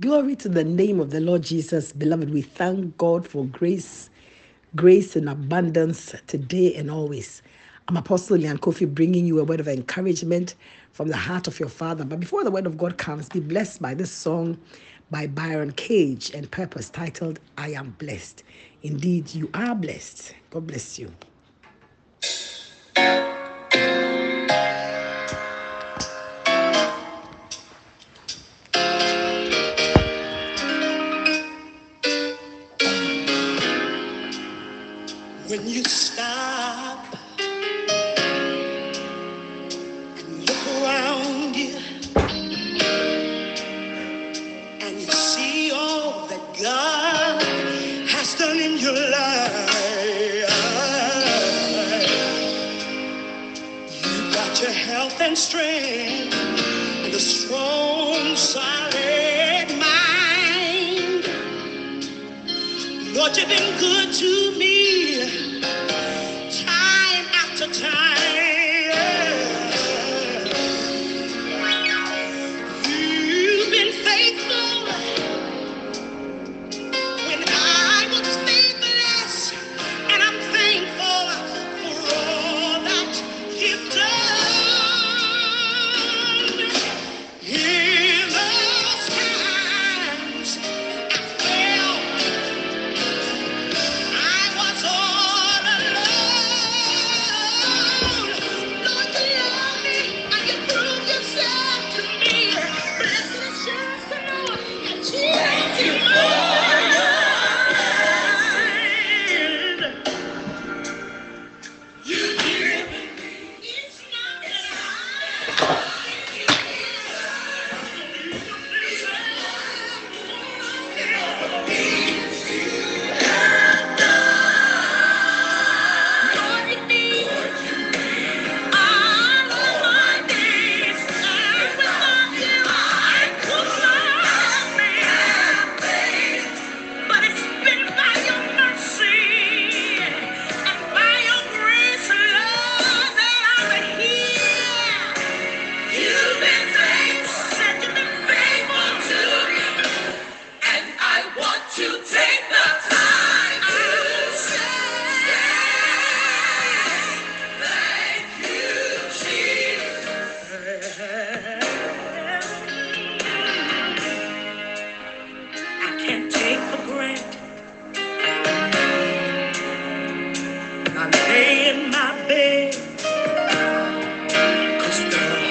Glory 0.00 0.36
to 0.36 0.50
the 0.50 0.64
name 0.64 1.00
of 1.00 1.10
the 1.10 1.20
Lord 1.20 1.42
Jesus. 1.42 1.92
Beloved, 1.92 2.28
we 2.30 2.42
thank 2.42 2.98
God 2.98 3.26
for 3.26 3.46
grace, 3.46 4.10
grace 4.76 5.16
in 5.16 5.26
abundance 5.26 6.14
today 6.26 6.74
and 6.74 6.90
always. 6.90 7.42
I'm 7.88 7.96
Apostle 7.96 8.36
Lyanne 8.36 8.58
Koffi 8.58 8.86
bringing 8.94 9.26
you 9.26 9.40
a 9.40 9.44
word 9.44 9.60
of 9.60 9.68
encouragement 9.68 10.54
from 10.92 11.08
the 11.08 11.16
heart 11.16 11.48
of 11.48 11.58
your 11.58 11.70
Father. 11.70 12.04
But 12.04 12.20
before 12.20 12.44
the 12.44 12.50
word 12.50 12.66
of 12.66 12.78
God 12.78 12.98
comes, 12.98 13.30
be 13.30 13.40
blessed 13.40 13.82
by 13.82 13.94
this 13.94 14.12
song 14.12 14.58
by 15.10 15.28
Byron 15.28 15.72
Cage 15.72 16.30
and 16.34 16.50
Purpose 16.50 16.90
titled, 16.90 17.40
I 17.56 17.70
Am 17.70 17.96
Blessed. 17.98 18.44
Indeed, 18.82 19.34
you 19.34 19.50
are 19.54 19.74
blessed. 19.74 20.34
God 20.50 20.66
bless 20.66 20.98
you. 20.98 21.10
And 55.32 55.38
strength 55.38 56.34
and 56.34 57.14
a 57.14 57.18
strong, 57.18 58.36
solid 58.36 59.68
mind. 59.80 61.24
Lord, 63.16 63.34
you've 63.38 63.48
been 63.48 63.78
good 63.80 64.12
to 64.12 64.50
me. 64.50 64.51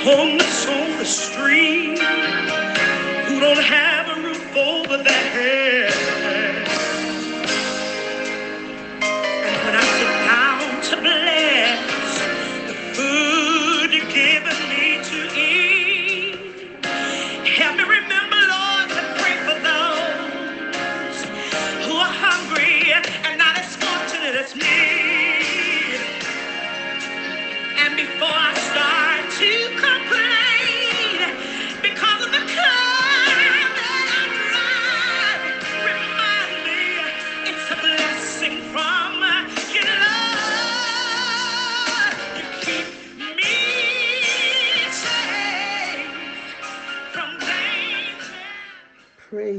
Homeless 0.04 0.68
on 0.68 0.98
the 0.98 1.06
street 1.06 2.00
who 3.28 3.40
don't 3.40 3.64
have 3.64 4.10
a 4.18 4.22
roof 4.22 4.58
over 4.58 4.98
their 4.98 5.32
head. 5.32 5.51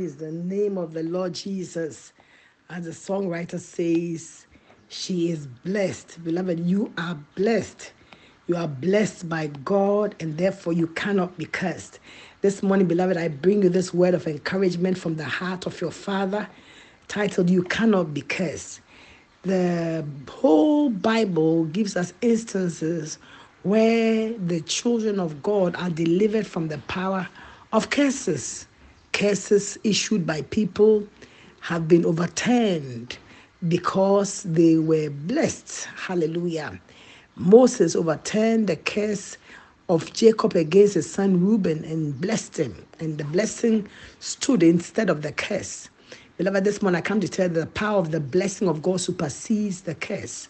Praise 0.02 0.16
the 0.16 0.32
name 0.32 0.78
of 0.78 0.94
the 0.94 1.04
Lord 1.04 1.32
Jesus. 1.32 2.12
As 2.68 2.86
the 2.86 2.90
songwriter 2.90 3.60
says, 3.60 4.48
she 4.88 5.30
is 5.30 5.46
blessed. 5.46 6.24
Beloved, 6.24 6.58
you 6.58 6.92
are 6.98 7.16
blessed. 7.36 7.92
You 8.48 8.56
are 8.56 8.66
blessed 8.66 9.28
by 9.28 9.46
God, 9.64 10.16
and 10.18 10.36
therefore 10.36 10.72
you 10.72 10.88
cannot 10.88 11.38
be 11.38 11.44
cursed. 11.44 12.00
This 12.40 12.64
morning, 12.64 12.88
beloved, 12.88 13.16
I 13.16 13.28
bring 13.28 13.62
you 13.62 13.68
this 13.68 13.94
word 13.94 14.14
of 14.14 14.26
encouragement 14.26 14.98
from 14.98 15.14
the 15.14 15.24
heart 15.24 15.66
of 15.66 15.80
your 15.80 15.92
Father, 15.92 16.48
titled 17.06 17.48
You 17.48 17.62
Cannot 17.62 18.12
Be 18.12 18.22
Cursed. 18.22 18.80
The 19.44 20.04
whole 20.28 20.90
Bible 20.90 21.66
gives 21.66 21.96
us 21.96 22.12
instances 22.22 23.20
where 23.62 24.32
the 24.36 24.62
children 24.62 25.20
of 25.20 25.44
God 25.44 25.76
are 25.76 25.90
delivered 25.90 26.48
from 26.48 26.66
the 26.66 26.78
power 26.78 27.28
of 27.72 27.90
curses. 27.90 28.66
Curses 29.12 29.78
issued 29.84 30.26
by 30.26 30.42
people 30.42 31.06
have 31.60 31.86
been 31.86 32.04
overturned 32.04 33.18
because 33.68 34.42
they 34.42 34.76
were 34.76 35.10
blessed. 35.10 35.84
Hallelujah. 35.94 36.80
Moses 37.36 37.94
overturned 37.94 38.66
the 38.68 38.76
curse 38.76 39.36
of 39.88 40.12
Jacob 40.12 40.56
against 40.56 40.94
his 40.94 41.10
son 41.10 41.44
Reuben 41.44 41.84
and 41.84 42.18
blessed 42.20 42.58
him, 42.58 42.86
and 43.00 43.18
the 43.18 43.24
blessing 43.24 43.88
stood 44.20 44.62
instead 44.62 45.10
of 45.10 45.22
the 45.22 45.32
curse. 45.32 45.88
Beloved, 46.38 46.64
this 46.64 46.82
morning 46.82 46.98
I 46.98 47.02
come 47.02 47.20
to 47.20 47.28
tell 47.28 47.48
you 47.48 47.54
the 47.54 47.66
power 47.66 47.98
of 47.98 48.10
the 48.10 48.20
blessing 48.20 48.68
of 48.68 48.82
God 48.82 49.00
supersedes 49.00 49.82
the 49.82 49.94
curse. 49.94 50.48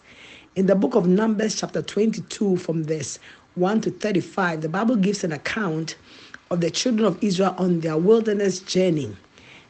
In 0.55 0.67
the 0.67 0.75
book 0.75 0.95
of 0.95 1.07
Numbers, 1.07 1.55
chapter 1.55 1.81
22, 1.81 2.57
from 2.57 2.83
verse 2.83 3.19
1 3.55 3.81
to 3.81 3.91
35, 3.91 4.61
the 4.61 4.69
Bible 4.69 4.95
gives 4.95 5.23
an 5.23 5.31
account 5.31 5.95
of 6.53 6.61
the 6.61 6.71
children 6.71 7.05
of 7.07 7.21
Israel 7.23 7.55
on 7.57 7.79
their 7.81 7.97
wilderness 7.97 8.59
journey. 8.59 9.15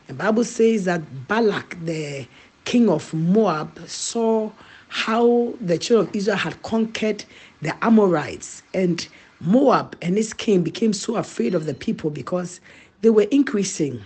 The 0.08 0.14
Bible 0.14 0.44
says 0.44 0.84
that 0.86 1.28
Balak, 1.30 1.78
the 1.86 2.28
king 2.66 2.90
of 2.90 3.14
Moab, 3.14 3.80
saw 3.88 4.52
how 4.90 5.54
the 5.62 5.78
children 5.78 6.10
of 6.10 6.16
Israel 6.16 6.38
had 6.38 6.62
conquered 6.64 7.24
the 7.62 7.74
Amorites, 7.84 8.64
and 8.74 9.08
Moab 9.40 9.96
and 10.02 10.18
his 10.18 10.34
king 10.34 10.62
became 10.62 10.94
so 10.94 11.16
afraid 11.16 11.56
of 11.56 11.66
the 11.66 11.74
people 11.74 12.10
because 12.10 12.60
they 13.02 13.10
were 13.10 13.28
increasing. 13.32 14.04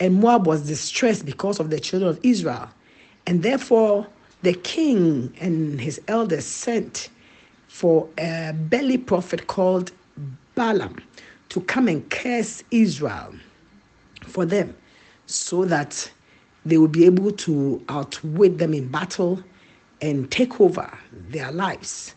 and 0.00 0.14
Moab 0.20 0.46
was 0.46 0.62
distressed 0.66 1.26
because 1.26 1.60
of 1.60 1.70
the 1.70 1.80
children 1.80 2.10
of 2.10 2.20
Israel. 2.24 2.68
And 3.26 3.42
therefore, 3.42 4.06
the 4.42 4.54
king 4.54 5.32
and 5.40 5.80
his 5.80 6.00
elders 6.08 6.44
sent 6.44 7.08
for 7.68 8.08
a 8.18 8.52
belly 8.54 8.98
prophet 8.98 9.46
called 9.48 9.92
Balaam 10.56 10.96
to 11.52 11.60
come 11.60 11.86
and 11.86 12.08
curse 12.08 12.64
Israel 12.70 13.34
for 14.22 14.46
them 14.46 14.74
so 15.26 15.66
that 15.66 16.10
they 16.64 16.78
will 16.78 16.88
be 16.88 17.04
able 17.04 17.30
to 17.30 17.84
outwit 17.90 18.56
them 18.56 18.72
in 18.72 18.88
battle 18.88 19.38
and 20.00 20.30
take 20.30 20.62
over 20.62 20.90
their 21.12 21.52
lives. 21.52 22.14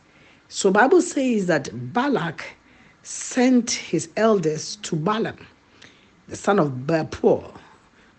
So 0.48 0.72
Bible 0.72 1.02
says 1.02 1.48
that 1.48 1.68
Balak 1.92 2.46
sent 3.04 3.72
his 3.72 4.08
elders 4.16 4.78
to 4.84 4.96
Balaam, 4.96 5.46
the 6.30 6.38
son 6.38 6.58
of 6.58 6.88
Beor, 6.88 7.54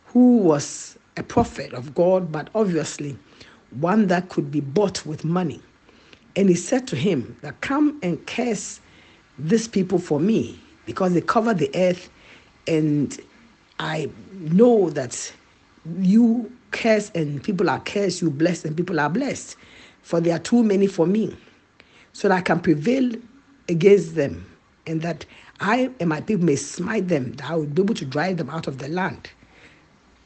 who 0.08 0.36
was 0.36 0.98
a 1.16 1.22
prophet 1.22 1.72
of 1.72 1.94
God, 1.94 2.30
but 2.30 2.50
obviously 2.54 3.16
one 3.70 4.08
that 4.08 4.28
could 4.28 4.50
be 4.50 4.60
bought 4.60 5.06
with 5.06 5.24
money. 5.24 5.62
And 6.36 6.50
he 6.50 6.54
said 6.54 6.86
to 6.88 6.96
him 6.96 7.38
that 7.40 7.62
come 7.62 7.98
and 8.02 8.26
curse 8.26 8.80
these 9.38 9.66
people 9.66 9.98
for 9.98 10.20
me 10.20 10.60
because 10.86 11.12
they 11.12 11.20
cover 11.20 11.52
the 11.52 11.70
earth 11.74 12.08
and 12.66 13.20
I 13.78 14.10
know 14.32 14.90
that 14.90 15.32
you 15.98 16.50
curse 16.70 17.10
and 17.14 17.42
people 17.42 17.68
are 17.68 17.80
cursed, 17.80 18.22
you 18.22 18.30
bless 18.30 18.64
and 18.64 18.76
people 18.76 18.98
are 18.98 19.10
blessed. 19.10 19.56
For 20.02 20.20
there 20.20 20.36
are 20.36 20.40
too 20.40 20.62
many 20.62 20.86
for 20.86 21.06
me. 21.06 21.36
So 22.12 22.28
that 22.28 22.38
I 22.38 22.40
can 22.40 22.60
prevail 22.60 23.12
against 23.68 24.14
them 24.14 24.46
and 24.86 25.02
that 25.02 25.26
I 25.60 25.90
and 26.00 26.08
my 26.08 26.20
people 26.20 26.44
may 26.44 26.56
smite 26.56 27.08
them, 27.08 27.32
that 27.34 27.50
I 27.50 27.56
will 27.56 27.66
be 27.66 27.82
able 27.82 27.94
to 27.94 28.04
drive 28.04 28.36
them 28.36 28.50
out 28.50 28.66
of 28.66 28.78
the 28.78 28.88
land. 28.88 29.30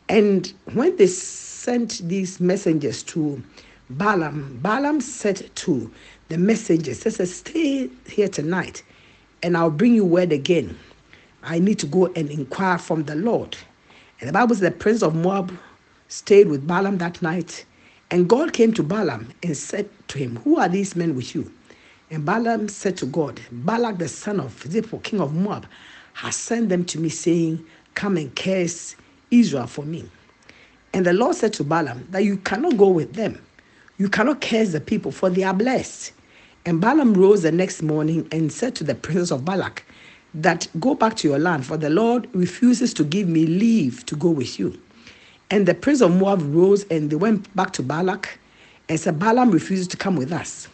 And 0.08 0.52
when 0.72 0.96
they 0.96 1.06
sent 1.06 2.00
these 2.08 2.40
messengers 2.40 3.02
to 3.04 3.42
Balaam, 3.90 4.58
Balaam 4.60 5.00
said 5.00 5.50
to 5.56 5.90
the 6.28 6.38
messengers, 6.38 7.00
says, 7.00 7.34
Stay 7.36 7.88
here 8.08 8.28
tonight, 8.28 8.82
and 9.42 9.56
I'll 9.56 9.70
bring 9.70 9.94
you 9.94 10.04
word 10.04 10.32
again. 10.32 10.78
I 11.42 11.58
need 11.58 11.78
to 11.80 11.86
go 11.86 12.06
and 12.06 12.30
inquire 12.30 12.78
from 12.78 13.04
the 13.04 13.14
Lord. 13.14 13.56
And 14.20 14.28
the 14.28 14.32
Bible 14.32 14.54
says 14.54 14.60
the 14.60 14.70
prince 14.70 15.02
of 15.02 15.14
Moab 15.14 15.56
stayed 16.08 16.48
with 16.48 16.66
Balaam 16.66 16.98
that 16.98 17.22
night. 17.22 17.64
And 18.10 18.28
God 18.28 18.52
came 18.52 18.72
to 18.74 18.82
Balaam 18.82 19.32
and 19.42 19.56
said 19.56 19.88
to 20.08 20.18
him, 20.18 20.36
Who 20.36 20.58
are 20.58 20.68
these 20.68 20.96
men 20.96 21.14
with 21.14 21.34
you? 21.34 21.50
And 22.10 22.26
Balaam 22.26 22.68
said 22.68 22.96
to 22.98 23.06
God, 23.06 23.40
Balak 23.52 23.98
the 23.98 24.08
son 24.08 24.40
of 24.40 24.62
Zippor, 24.64 25.02
king 25.02 25.20
of 25.20 25.34
Moab, 25.34 25.66
has 26.14 26.36
sent 26.36 26.68
them 26.68 26.84
to 26.86 26.98
me, 26.98 27.08
saying, 27.08 27.64
Come 27.94 28.16
and 28.16 28.34
curse 28.34 28.96
Israel 29.30 29.66
for 29.66 29.84
me. 29.84 30.10
And 30.92 31.06
the 31.06 31.12
Lord 31.12 31.36
said 31.36 31.52
to 31.54 31.64
Balaam 31.64 32.06
that 32.10 32.24
you 32.24 32.36
cannot 32.38 32.76
go 32.76 32.88
with 32.88 33.14
them. 33.14 33.40
You 33.96 34.08
cannot 34.08 34.40
curse 34.40 34.72
the 34.72 34.80
people, 34.80 35.12
for 35.12 35.30
they 35.30 35.44
are 35.44 35.54
blessed. 35.54 36.12
And 36.66 36.80
Balaam 36.80 37.14
rose 37.14 37.42
the 37.42 37.52
next 37.52 37.82
morning 37.82 38.28
and 38.30 38.52
said 38.52 38.74
to 38.76 38.84
the 38.84 38.94
princes 38.94 39.30
of 39.30 39.44
Balak, 39.44 39.84
that 40.34 40.68
go 40.78 40.94
back 40.94 41.16
to 41.16 41.28
your 41.28 41.38
land, 41.38 41.66
for 41.66 41.76
the 41.76 41.90
Lord 41.90 42.28
refuses 42.34 42.94
to 42.94 43.04
give 43.04 43.28
me 43.28 43.46
leave 43.46 44.06
to 44.06 44.16
go 44.16 44.30
with 44.30 44.58
you. 44.58 44.78
And 45.50 45.66
the 45.66 45.74
prince 45.74 46.00
of 46.00 46.12
Moab 46.16 46.40
rose 46.54 46.84
and 46.84 47.10
they 47.10 47.16
went 47.16 47.54
back 47.56 47.72
to 47.74 47.82
Balak 47.82 48.38
and 48.88 49.00
said, 49.00 49.18
Balaam 49.18 49.50
refuses 49.50 49.88
to 49.88 49.96
come 49.96 50.16
with 50.16 50.32
us. 50.32 50.68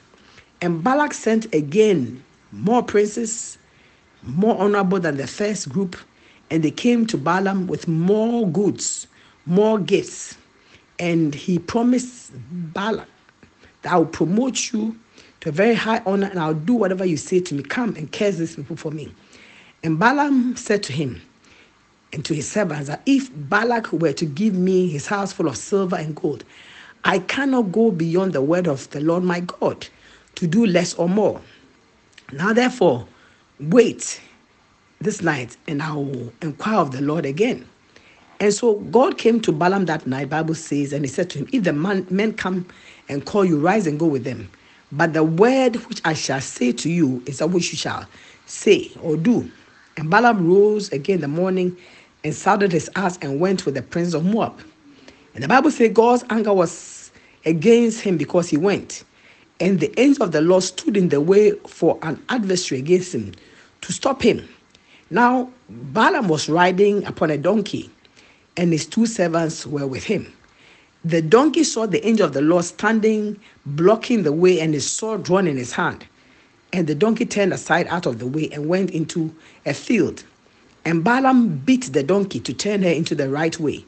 And 0.60 0.82
Balak 0.82 1.14
sent 1.14 1.54
again 1.54 2.22
more 2.52 2.82
princes, 2.82 3.58
more 4.22 4.58
honorable 4.58 5.00
than 5.00 5.16
the 5.16 5.26
first 5.26 5.68
group, 5.68 5.96
and 6.50 6.62
they 6.62 6.70
came 6.70 7.06
to 7.06 7.16
Balaam 7.16 7.66
with 7.66 7.88
more 7.88 8.46
goods, 8.46 9.06
more 9.46 9.78
gifts. 9.78 10.36
And 10.98 11.34
he 11.34 11.58
promised 11.58 12.32
Balak 12.50 13.08
that 13.82 13.92
I 13.92 13.98
will 13.98 14.06
promote 14.06 14.72
you 14.72 14.96
a 15.46 15.52
very 15.52 15.75
high 15.75 16.02
honor 16.06 16.28
and 16.28 16.38
I'll 16.38 16.54
do 16.54 16.75
whatever 16.75 17.04
you 17.04 17.16
say 17.16 17.40
to 17.40 17.54
me. 17.54 17.62
Come 17.62 17.94
and 17.96 18.10
curse 18.10 18.37
these 18.37 18.56
people 18.56 18.76
for 18.76 18.90
me. 18.90 19.12
And 19.82 19.98
Balaam 19.98 20.56
said 20.56 20.82
to 20.84 20.93
him 20.93 21.20
and 22.12 22.25
to 22.25 22.34
his 22.34 22.50
servants 22.50 22.88
that 22.88 23.02
if 23.06 23.31
Balak 23.34 23.93
were 23.93 24.12
to 24.14 24.25
give 24.25 24.54
me 24.54 24.88
his 24.88 25.06
house 25.06 25.32
full 25.32 25.48
of 25.48 25.56
silver 25.56 25.96
and 25.96 26.14
gold, 26.16 26.44
I 27.04 27.20
cannot 27.20 27.72
go 27.72 27.90
beyond 27.90 28.32
the 28.32 28.43
word 28.43 28.66
of 28.66 28.88
the 28.90 29.00
Lord 29.00 29.22
my 29.22 29.40
God 29.40 29.87
to 30.37 30.46
do 30.46 30.66
less 30.66 30.94
or 30.94 31.08
more. 31.08 31.40
Now, 32.32 32.52
therefore, 32.52 33.06
wait 33.60 34.20
this 35.00 35.22
night 35.22 35.56
and 35.69 35.82
I 35.82 35.92
will 35.92 36.32
inquire 36.42 36.78
of 36.78 36.92
the 36.92 37.00
Lord 37.00 37.25
again. 37.26 37.69
And 38.40 38.52
so 38.52 38.75
God 38.75 39.19
came 39.19 39.40
to 39.42 39.52
Balaam 39.52 39.87
that 39.87 40.06
night, 40.06 40.28
Bible 40.28 40.54
says, 40.54 40.92
and 40.92 41.04
he 41.04 41.08
said 41.08 41.31
to 41.31 41.38
him, 41.38 41.49
If 41.52 41.64
the 41.64 41.72
man, 41.72 42.06
men 42.10 42.34
come 42.34 42.66
and 43.08 43.25
call 43.25 43.44
you, 43.44 43.58
rise 43.58 43.87
and 43.87 43.99
go 43.99 44.06
with 44.06 44.25
them. 44.25 44.50
But 44.92 45.12
the 45.12 45.24
word 45.24 45.76
which 45.86 46.00
I 46.04 46.14
shall 46.14 46.40
say 46.40 46.72
to 46.72 46.90
you 46.90 47.22
is 47.26 47.38
that 47.38 47.48
which 47.48 47.72
you 47.72 47.78
shall 47.78 48.06
say 48.46 48.90
or 49.02 49.16
do. 49.16 49.50
And 49.96 50.10
Balaam 50.10 50.48
rose 50.48 50.90
again 50.92 51.16
in 51.16 51.20
the 51.22 51.28
morning 51.28 51.76
and 52.22 52.34
saddled 52.34 52.72
his 52.72 52.90
ass 52.94 53.18
and 53.22 53.40
went 53.40 53.66
with 53.66 53.74
the 53.74 53.82
prince 53.82 54.14
of 54.14 54.24
Moab. 54.24 54.60
And 55.34 55.42
the 55.42 55.48
Bible 55.48 55.70
says 55.70 55.92
God's 55.92 56.24
anger 56.30 56.52
was 56.52 57.10
against 57.44 58.00
him 58.00 58.16
because 58.16 58.48
he 58.48 58.56
went. 58.56 59.04
And 59.60 59.80
the 59.80 59.98
angel 59.98 60.24
of 60.24 60.32
the 60.32 60.40
Lord 60.40 60.62
stood 60.62 60.96
in 60.96 61.08
the 61.08 61.20
way 61.20 61.52
for 61.66 61.98
an 62.02 62.22
adversary 62.28 62.80
against 62.80 63.14
him 63.14 63.32
to 63.82 63.92
stop 63.92 64.22
him. 64.22 64.48
Now, 65.10 65.50
Balaam 65.68 66.28
was 66.28 66.48
riding 66.48 67.04
upon 67.04 67.30
a 67.30 67.38
donkey, 67.38 67.90
and 68.56 68.72
his 68.72 68.86
two 68.86 69.06
servants 69.06 69.66
were 69.66 69.86
with 69.86 70.04
him. 70.04 70.32
The 71.06 71.22
donkey 71.22 71.62
saw 71.62 71.86
the 71.86 72.04
angel 72.04 72.26
of 72.26 72.32
the 72.32 72.40
Lord 72.40 72.64
standing, 72.64 73.38
blocking 73.64 74.24
the 74.24 74.32
way, 74.32 74.58
and 74.58 74.74
his 74.74 74.90
sword 74.90 75.22
drawn 75.22 75.46
in 75.46 75.56
his 75.56 75.70
hand. 75.70 76.04
And 76.72 76.88
the 76.88 76.96
donkey 76.96 77.24
turned 77.24 77.52
aside 77.52 77.86
out 77.86 78.06
of 78.06 78.18
the 78.18 78.26
way 78.26 78.48
and 78.50 78.66
went 78.66 78.90
into 78.90 79.32
a 79.64 79.72
field. 79.72 80.24
And 80.84 81.04
Balaam 81.04 81.58
beat 81.58 81.92
the 81.92 82.02
donkey 82.02 82.40
to 82.40 82.52
turn 82.52 82.82
her 82.82 82.90
into 82.90 83.14
the 83.14 83.28
right 83.30 83.56
way. 83.60 83.84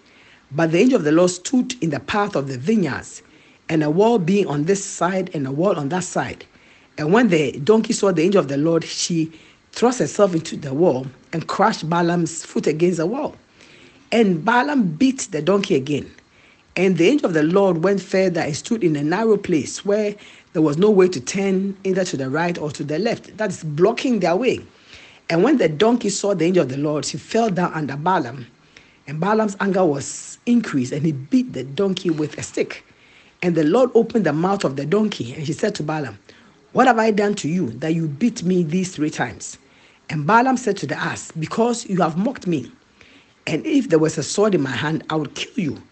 But 0.52 0.70
the 0.70 0.78
angel 0.78 0.94
of 0.94 1.02
the 1.02 1.10
Lord 1.10 1.30
stood 1.30 1.74
in 1.82 1.90
the 1.90 1.98
path 1.98 2.36
of 2.36 2.46
the 2.46 2.56
vineyards, 2.56 3.20
and 3.68 3.82
a 3.82 3.90
wall 3.90 4.20
being 4.20 4.46
on 4.46 4.66
this 4.66 4.84
side 4.84 5.28
and 5.34 5.44
a 5.44 5.50
wall 5.50 5.74
on 5.74 5.88
that 5.88 6.04
side. 6.04 6.44
And 6.98 7.12
when 7.12 7.30
the 7.30 7.50
donkey 7.58 7.94
saw 7.94 8.12
the 8.12 8.22
angel 8.22 8.38
of 8.38 8.46
the 8.46 8.58
Lord, 8.58 8.84
she 8.84 9.32
thrust 9.72 9.98
herself 9.98 10.34
into 10.34 10.56
the 10.56 10.72
wall 10.72 11.08
and 11.32 11.48
crushed 11.48 11.90
Balaam's 11.90 12.44
foot 12.44 12.68
against 12.68 12.98
the 12.98 13.06
wall. 13.06 13.34
And 14.12 14.44
Balaam 14.44 14.92
beat 14.92 15.26
the 15.32 15.42
donkey 15.42 15.74
again. 15.74 16.08
And 16.78 16.96
the 16.96 17.08
angel 17.08 17.26
of 17.26 17.34
the 17.34 17.42
Lord 17.42 17.82
went 17.82 18.00
further 18.00 18.40
and 18.40 18.54
stood 18.56 18.84
in 18.84 18.94
a 18.94 19.02
narrow 19.02 19.36
place 19.36 19.84
where 19.84 20.14
there 20.52 20.62
was 20.62 20.78
no 20.78 20.90
way 20.90 21.08
to 21.08 21.20
turn 21.20 21.76
either 21.82 22.04
to 22.04 22.16
the 22.16 22.30
right 22.30 22.56
or 22.56 22.70
to 22.70 22.84
the 22.84 23.00
left. 23.00 23.36
That's 23.36 23.64
blocking 23.64 24.20
their 24.20 24.36
way. 24.36 24.60
And 25.28 25.42
when 25.42 25.58
the 25.58 25.68
donkey 25.68 26.08
saw 26.08 26.34
the 26.34 26.44
angel 26.44 26.62
of 26.62 26.68
the 26.68 26.76
Lord, 26.76 27.04
she 27.04 27.18
fell 27.18 27.50
down 27.50 27.72
under 27.74 27.96
Balaam. 27.96 28.46
And 29.08 29.18
Balaam's 29.18 29.56
anger 29.58 29.84
was 29.84 30.38
increased, 30.46 30.92
and 30.92 31.04
he 31.04 31.10
beat 31.10 31.52
the 31.52 31.64
donkey 31.64 32.10
with 32.10 32.38
a 32.38 32.44
stick. 32.44 32.84
And 33.42 33.56
the 33.56 33.64
Lord 33.64 33.90
opened 33.94 34.24
the 34.24 34.32
mouth 34.32 34.62
of 34.62 34.76
the 34.76 34.86
donkey, 34.86 35.34
and 35.34 35.44
she 35.44 35.54
said 35.54 35.74
to 35.76 35.82
Balaam, 35.82 36.16
What 36.74 36.86
have 36.86 37.00
I 37.00 37.10
done 37.10 37.34
to 37.36 37.48
you 37.48 37.70
that 37.70 37.94
you 37.94 38.06
beat 38.06 38.44
me 38.44 38.62
these 38.62 38.94
three 38.94 39.10
times? 39.10 39.58
And 40.10 40.28
Balaam 40.28 40.56
said 40.56 40.76
to 40.76 40.86
the 40.86 40.96
ass, 40.96 41.32
Because 41.32 41.86
you 41.86 42.00
have 42.02 42.16
mocked 42.16 42.46
me. 42.46 42.70
And 43.48 43.66
if 43.66 43.88
there 43.88 43.98
was 43.98 44.16
a 44.16 44.22
sword 44.22 44.54
in 44.54 44.62
my 44.62 44.70
hand, 44.70 45.02
I 45.10 45.16
would 45.16 45.34
kill 45.34 45.54
you. 45.64 45.82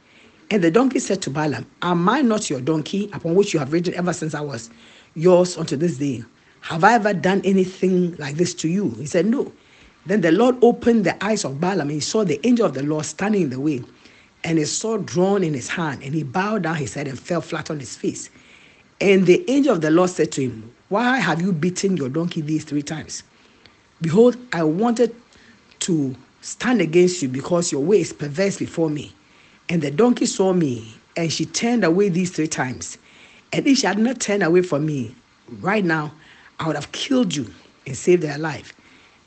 And 0.51 0.63
the 0.63 0.71
donkey 0.71 1.01
said 1.01 1.23
to 1.23 1.31
Balaam, 1.31 1.67
Am 1.83 2.09
I 2.09 2.21
not 2.21 2.49
your 2.49 2.61
donkey 2.61 3.11
upon 3.13 3.35
which 3.35 3.53
you 3.53 3.59
have 3.59 3.73
ridden 3.73 3.95
ever 3.95 4.13
since 4.13 4.35
I 4.35 4.41
was 4.41 4.71
yours 5.15 5.57
unto 5.57 5.77
this 5.77 5.99
day? 5.99 6.25
Have 6.61 6.85
I 6.85 6.95
ever 6.95 7.13
done 7.13 7.43
anything 7.45 8.15
like 8.17 8.37
this 8.37 8.55
to 8.55 8.69
you? 8.69 8.91
He 8.91 9.07
said, 9.07 9.27
No. 9.27 9.53
Then 10.07 10.21
the 10.21 10.31
Lord 10.31 10.57
opened 10.63 11.05
the 11.05 11.23
eyes 11.25 11.45
of 11.45 11.61
Balaam, 11.61 11.89
and 11.89 11.93
he 11.93 12.01
saw 12.01 12.25
the 12.25 12.45
angel 12.47 12.67
of 12.67 12.75
the 12.75 12.83
Lord 12.85 13.05
standing 13.05 13.43
in 13.43 13.51
the 13.51 13.59
way, 13.59 13.83
and 14.45 14.57
his 14.57 14.77
sword 14.77 15.05
drawn 15.05 15.43
in 15.43 15.53
his 15.53 15.69
hand, 15.69 16.03
and 16.05 16.15
he 16.15 16.23
bowed 16.23 16.63
down 16.63 16.77
his 16.77 16.95
head 16.95 17.09
and 17.09 17.19
fell 17.19 17.41
flat 17.41 17.71
on 17.71 17.81
his 17.81 17.97
face. 17.97 18.31
And 19.01 19.27
the 19.27 19.49
angel 19.51 19.75
of 19.75 19.81
the 19.81 19.91
Lord 19.91 20.11
said 20.11 20.31
to 20.33 20.43
him, 20.43 20.73
Why 20.91 21.19
have 21.19 21.43
you 21.43 21.53
beaten 21.53 21.97
your 21.97 22.09
donkey 22.09 22.41
these 22.41 22.65
three 22.65 22.83
times? 22.83 23.25
Behold, 24.01 24.37
I 24.53 24.63
wanted 24.63 25.15
to 25.81 26.15
stand 26.41 26.81
against 26.81 27.21
you 27.21 27.29
because 27.29 27.73
your 27.73 27.83
way 27.83 28.01
is 28.01 28.13
perverse 28.13 28.59
before 28.59 28.91
me. 28.91 29.13
And 29.69 29.83
the 29.83 29.91
donkey 29.91 30.27
saw 30.27 30.53
me, 30.53 30.95
and 31.17 31.33
she 31.33 31.45
turned 31.45 31.85
away 31.85 32.09
these 32.09 32.31
three 32.31 32.47
times. 32.47 32.99
And 33.53 33.67
if 33.67 33.79
she 33.79 33.87
had 33.87 33.99
not 33.99 34.21
turned 34.21 34.43
away 34.43 34.63
from 34.63 34.87
me, 34.87 35.15
right 35.61 35.85
now, 35.85 36.13
I 36.59 36.67
would 36.67 36.77
have 36.77 36.93
killed 36.93 37.35
you 37.35 37.51
and 37.87 37.97
saved 37.97 38.23
their 38.23 38.39
life. 38.39 38.73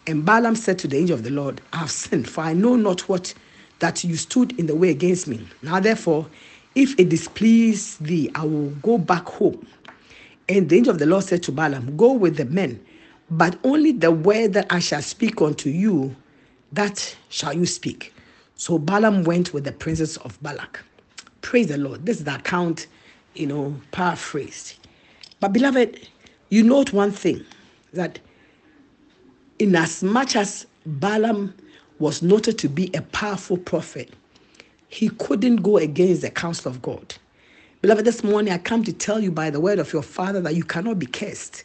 And 0.07 0.25
Balaam 0.25 0.55
said 0.55 0.79
to 0.79 0.87
the 0.87 0.97
angel 0.97 1.15
of 1.15 1.23
the 1.23 1.29
Lord, 1.29 1.61
I 1.73 1.77
have 1.77 1.91
sinned, 1.91 2.29
for 2.29 2.41
I 2.41 2.53
know 2.53 2.75
not 2.75 3.07
what 3.09 3.33
that 3.79 4.03
you 4.03 4.15
stood 4.15 4.57
in 4.59 4.65
the 4.67 4.75
way 4.75 4.89
against 4.89 5.27
me. 5.27 5.45
Now, 5.61 5.79
therefore, 5.79 6.27
if 6.75 6.97
it 6.99 7.09
displease 7.09 7.97
thee, 7.97 8.29
I 8.35 8.45
will 8.45 8.69
go 8.81 8.97
back 8.97 9.25
home. 9.25 9.65
And 10.47 10.69
the 10.69 10.77
angel 10.77 10.91
of 10.91 10.99
the 10.99 11.05
Lord 11.05 11.23
said 11.23 11.43
to 11.43 11.51
Balaam, 11.51 11.95
Go 11.97 12.13
with 12.13 12.37
the 12.37 12.45
men, 12.45 12.83
but 13.29 13.57
only 13.63 13.91
the 13.91 14.11
word 14.11 14.53
that 14.53 14.67
I 14.69 14.79
shall 14.79 15.01
speak 15.01 15.41
unto 15.41 15.69
you, 15.69 16.15
that 16.71 17.15
shall 17.29 17.53
you 17.53 17.65
speak. 17.65 18.13
So 18.59 18.77
Balaam 18.77 19.23
went 19.23 19.53
with 19.53 19.63
the 19.63 19.71
princes 19.71 20.17
of 20.17 20.37
Balak. 20.43 20.81
Praise 21.39 21.67
the 21.67 21.77
Lord. 21.77 22.05
This 22.05 22.17
is 22.17 22.25
the 22.25 22.35
account, 22.35 22.87
you 23.33 23.47
know, 23.47 23.73
paraphrased. 23.91 24.75
But 25.39 25.53
beloved, 25.53 26.09
you 26.49 26.63
note 26.63 26.91
one 26.91 27.11
thing 27.11 27.45
that 27.93 28.19
in 29.59 29.73
as 29.77 30.03
much 30.03 30.35
as 30.35 30.67
Balaam 30.85 31.53
was 31.99 32.21
noted 32.21 32.59
to 32.59 32.67
be 32.67 32.91
a 32.93 33.01
powerful 33.01 33.55
prophet, 33.55 34.13
he 34.89 35.07
couldn't 35.07 35.57
go 35.57 35.77
against 35.77 36.21
the 36.21 36.29
counsel 36.29 36.69
of 36.69 36.81
God. 36.81 37.15
Beloved, 37.81 38.03
this 38.03 38.25
morning 38.25 38.51
I 38.51 38.57
come 38.57 38.83
to 38.83 38.91
tell 38.91 39.21
you 39.21 39.31
by 39.31 39.49
the 39.49 39.61
word 39.61 39.79
of 39.79 39.93
your 39.93 40.03
father 40.03 40.41
that 40.41 40.55
you 40.55 40.65
cannot 40.65 40.99
be 40.99 41.05
cursed. 41.05 41.63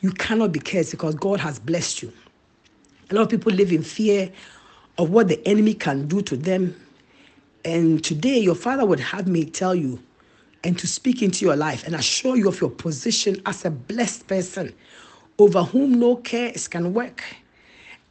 You 0.00 0.10
cannot 0.10 0.50
be 0.50 0.58
cursed 0.58 0.90
because 0.90 1.14
God 1.14 1.38
has 1.38 1.60
blessed 1.60 2.02
you. 2.02 2.12
A 3.10 3.14
lot 3.14 3.22
of 3.22 3.28
people 3.28 3.52
live 3.52 3.70
in 3.70 3.84
fear 3.84 4.32
of 4.98 5.10
what 5.10 5.28
the 5.28 5.46
enemy 5.46 5.74
can 5.74 6.06
do 6.06 6.22
to 6.22 6.36
them. 6.36 6.76
And 7.64 8.02
today, 8.02 8.38
your 8.38 8.54
father 8.54 8.84
would 8.84 9.00
have 9.00 9.26
me 9.28 9.44
tell 9.44 9.74
you 9.74 10.02
and 10.64 10.78
to 10.78 10.86
speak 10.86 11.22
into 11.22 11.44
your 11.44 11.56
life 11.56 11.86
and 11.86 11.94
assure 11.94 12.36
you 12.36 12.48
of 12.48 12.60
your 12.60 12.70
position 12.70 13.40
as 13.46 13.64
a 13.64 13.70
blessed 13.70 14.26
person 14.26 14.72
over 15.38 15.62
whom 15.62 15.98
no 15.98 16.16
curse 16.16 16.68
can 16.68 16.92
work. 16.94 17.22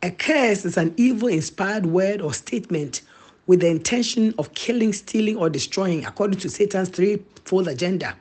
A 0.04 0.12
curse 0.12 0.66
is 0.66 0.78
an 0.78 0.94
evil 0.98 1.28
inspired 1.28 1.86
word 1.86 2.22
or 2.22 2.34
statement 2.34 3.02
with 3.48 3.60
the 3.62 3.68
intention 3.68 4.34
of 4.38 4.54
killing, 4.54 4.94
stealing, 4.94 5.38
or 5.38 5.50
destroying, 5.50 6.06
according 6.06 6.40
to 6.40 6.50
Satan's 6.50 6.90
threefold 6.90 7.68
agenda. 7.68 8.16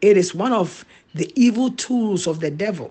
It 0.00 0.16
is 0.16 0.34
one 0.34 0.52
of 0.52 0.84
the 1.14 1.32
evil 1.36 1.70
tools 1.70 2.26
of 2.26 2.40
the 2.40 2.50
devil. 2.50 2.90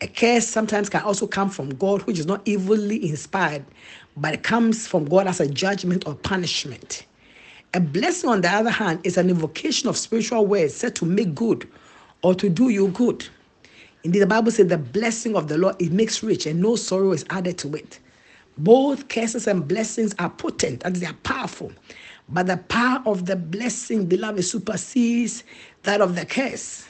A 0.00 0.08
curse 0.08 0.46
sometimes 0.46 0.88
can 0.88 1.02
also 1.02 1.26
come 1.26 1.50
from 1.50 1.70
God, 1.70 2.02
which 2.02 2.18
is 2.18 2.26
not 2.26 2.46
evilly 2.48 3.08
inspired, 3.08 3.64
but 4.16 4.34
it 4.34 4.42
comes 4.42 4.86
from 4.86 5.04
God 5.04 5.26
as 5.26 5.40
a 5.40 5.48
judgment 5.48 6.06
or 6.06 6.14
punishment. 6.14 7.06
A 7.74 7.80
blessing, 7.80 8.30
on 8.30 8.40
the 8.40 8.48
other 8.48 8.70
hand, 8.70 9.00
is 9.04 9.16
an 9.16 9.30
invocation 9.30 9.88
of 9.88 9.96
spiritual 9.96 10.46
words 10.46 10.74
said 10.74 10.94
to 10.96 11.04
make 11.04 11.34
good 11.34 11.68
or 12.22 12.34
to 12.34 12.48
do 12.48 12.68
you 12.68 12.88
good. 12.88 13.26
Indeed, 14.04 14.20
the 14.20 14.26
Bible 14.26 14.52
says 14.52 14.68
the 14.68 14.78
blessing 14.78 15.34
of 15.36 15.48
the 15.48 15.58
Lord 15.58 15.76
it 15.80 15.90
makes 15.90 16.22
rich 16.22 16.46
and 16.46 16.60
no 16.60 16.76
sorrow 16.76 17.12
is 17.12 17.24
added 17.30 17.58
to 17.58 17.74
it. 17.74 17.98
Both 18.58 19.08
curses 19.08 19.46
and 19.46 19.66
blessings 19.66 20.14
are 20.18 20.30
potent 20.30 20.82
and 20.84 20.94
they 20.96 21.06
are 21.06 21.16
powerful. 21.24 21.72
But 22.28 22.46
the 22.46 22.58
power 22.58 23.02
of 23.06 23.26
the 23.26 23.36
blessing, 23.36 24.06
beloved, 24.06 24.44
supersedes 24.44 25.42
that 25.82 26.00
of 26.00 26.14
the 26.14 26.26
curse. 26.26 26.86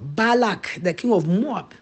Balak, 0.00 0.78
the 0.82 0.94
king 0.94 1.12
of 1.12 1.26
Moab, 1.26 1.72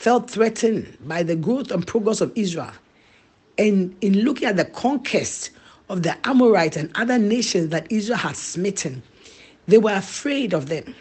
felt 0.00 0.30
threatened 0.30 0.96
by 1.02 1.22
the 1.22 1.36
growth 1.36 1.70
and 1.70 1.86
progress 1.86 2.22
of 2.22 2.32
Israel. 2.34 2.72
And 3.58 3.94
in 4.00 4.22
looking 4.22 4.48
at 4.48 4.56
the 4.56 4.64
conquest 4.64 5.50
of 5.90 6.02
the 6.04 6.16
Amorites 6.26 6.78
and 6.78 6.90
other 6.94 7.18
nations 7.18 7.68
that 7.68 7.86
Israel 7.92 8.16
had 8.16 8.34
smitten, 8.34 9.02
they 9.66 9.76
were 9.76 9.92
afraid 9.92 10.54
of 10.54 10.70
them. 10.70 10.94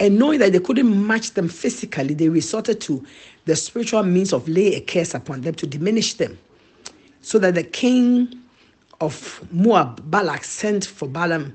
And 0.00 0.18
knowing 0.18 0.38
that 0.38 0.52
they 0.52 0.60
couldn't 0.60 1.06
match 1.06 1.32
them 1.32 1.46
physically, 1.46 2.14
they 2.14 2.30
resorted 2.30 2.80
to 2.80 3.04
the 3.44 3.54
spiritual 3.54 4.02
means 4.02 4.32
of 4.32 4.48
lay 4.48 4.76
a 4.76 4.80
curse 4.80 5.12
upon 5.12 5.42
them 5.42 5.54
to 5.56 5.66
diminish 5.66 6.14
them. 6.14 6.38
So 7.20 7.38
that 7.38 7.54
the 7.54 7.64
king 7.64 8.34
of 9.02 9.46
Moab, 9.52 10.10
Balak, 10.10 10.44
sent 10.44 10.86
for 10.86 11.06
Balaam, 11.06 11.54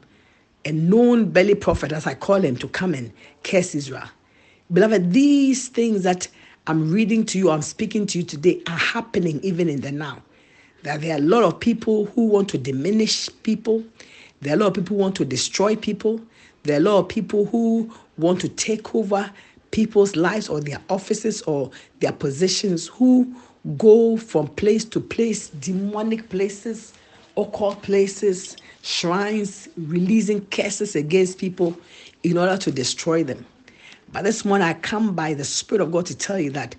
a 0.64 0.72
known 0.74 1.32
belly 1.32 1.56
prophet, 1.56 1.92
as 1.92 2.06
I 2.06 2.14
call 2.14 2.42
him, 2.42 2.56
to 2.58 2.68
come 2.68 2.94
and 2.94 3.12
curse 3.44 3.74
Israel. 3.74 4.08
Beloved, 4.72 5.12
these 5.12 5.70
things 5.70 6.04
that 6.04 6.28
I'm 6.70 6.92
reading 6.92 7.26
to 7.28 7.38
you, 7.38 7.50
I'm 7.50 7.62
speaking 7.62 8.06
to 8.08 8.18
you 8.18 8.26
today 8.26 8.62
are 8.68 8.78
happening 8.78 9.40
even 9.42 9.70
in 9.70 9.80
the 9.80 9.90
now. 9.90 10.22
That 10.84 11.00
there 11.00 11.16
are 11.16 11.18
a 11.18 11.22
lot 11.22 11.44
of 11.44 11.62
people 11.62 12.08
who 12.08 12.28
want 12.28 12.50
to 12.50 12.58
diminish 12.58 13.30
people. 13.44 13.86
There 14.42 14.52
are 14.52 14.58
a 14.58 14.60
lot 14.60 14.68
of 14.68 14.74
people 14.74 14.98
who 14.98 15.04
want 15.04 15.16
to 15.16 15.24
destroy 15.24 15.78
people. 15.78 16.20
There 16.64 16.76
are 16.76 16.82
a 16.82 16.84
lot 16.84 17.00
of 17.00 17.08
people 17.08 17.46
who 17.46 17.90
want 18.18 18.42
to 18.42 18.50
take 18.50 18.94
over 18.94 19.32
people's 19.72 20.18
lives 20.18 20.50
or 20.50 20.60
their 20.60 20.82
offices 20.90 21.42
or 21.44 21.72
their 22.02 22.12
positions 22.12 22.88
who 22.88 23.34
go 23.78 24.18
from 24.18 24.50
place 24.50 24.84
to 24.84 25.00
place, 25.00 25.48
demonic 25.48 26.28
places, 26.28 26.94
occult 27.38 27.82
places, 27.82 28.58
shrines, 28.82 29.70
releasing 29.78 30.46
curses 30.48 30.98
against 30.98 31.38
people 31.38 31.78
in 32.24 32.38
order 32.38 32.58
to 32.58 32.72
destroy 32.72 33.24
them. 33.24 33.46
But 34.12 34.24
this 34.24 34.46
morning 34.46 34.68
I 34.68 34.74
come 34.74 35.14
by 35.16 35.34
the 35.34 35.44
Spirit 35.44 35.82
of 35.82 35.92
God 35.92 36.06
to 36.06 36.16
tell 36.16 36.40
you 36.40 36.50
that 36.52 36.76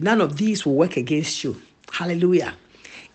none 0.00 0.20
of 0.20 0.36
these 0.36 0.66
will 0.66 0.74
work 0.74 0.96
against 0.96 1.44
you. 1.44 1.60
Hallelujah. 1.92 2.54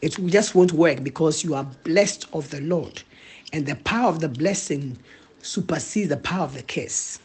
It 0.01 0.17
just 0.27 0.55
won't 0.55 0.71
work 0.71 1.03
because 1.03 1.43
you 1.43 1.53
are 1.53 1.65
blessed 1.83 2.27
of 2.31 2.49
the 2.49 2.61
Lord. 2.61 3.03
And 3.51 3.65
the 3.65 3.75
power 3.75 4.07
of 4.07 4.21
the 4.21 4.29
blessing 4.29 4.97
supersedes 5.41 6.09
the 6.09 6.17
power 6.17 6.43
of 6.45 6.53
the 6.53 6.63
curse. 6.63 7.19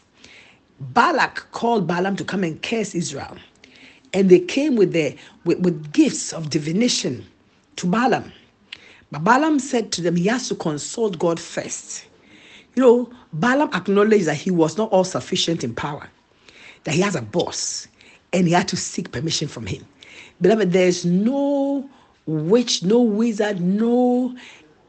Balak 0.79 1.49
called 1.51 1.87
Balaam 1.87 2.17
to 2.17 2.25
come 2.25 2.43
and 2.43 2.61
curse 2.61 2.93
Israel. 2.93 3.37
And 4.13 4.29
they 4.29 4.39
came 4.39 4.75
with, 4.75 4.91
their, 4.91 5.15
with, 5.45 5.59
with 5.59 5.93
gifts 5.93 6.33
of 6.33 6.49
divination 6.49 7.25
to 7.77 7.87
Balaam. 7.87 8.33
But 9.11 9.23
Balaam 9.23 9.59
said 9.59 9.93
to 9.93 10.01
them, 10.01 10.17
he 10.17 10.27
has 10.27 10.49
to 10.49 10.55
consult 10.55 11.17
God 11.19 11.39
first. 11.39 12.05
You 12.75 12.83
know, 12.83 13.13
Balaam 13.31 13.69
acknowledged 13.73 14.25
that 14.25 14.35
he 14.35 14.51
was 14.51 14.77
not 14.77 14.91
all 14.91 15.05
sufficient 15.05 15.63
in 15.63 15.73
power 15.73 16.09
that 16.83 16.93
he 16.93 17.01
has 17.01 17.15
a 17.15 17.21
boss 17.21 17.87
and 18.31 18.47
he 18.47 18.53
had 18.53 18.67
to 18.69 18.75
seek 18.77 19.11
permission 19.11 19.47
from 19.47 19.65
him. 19.65 19.85
Beloved, 20.41 20.71
there's 20.71 21.05
no 21.05 21.89
witch, 22.25 22.83
no 22.83 23.01
wizard, 23.01 23.61
no 23.61 24.35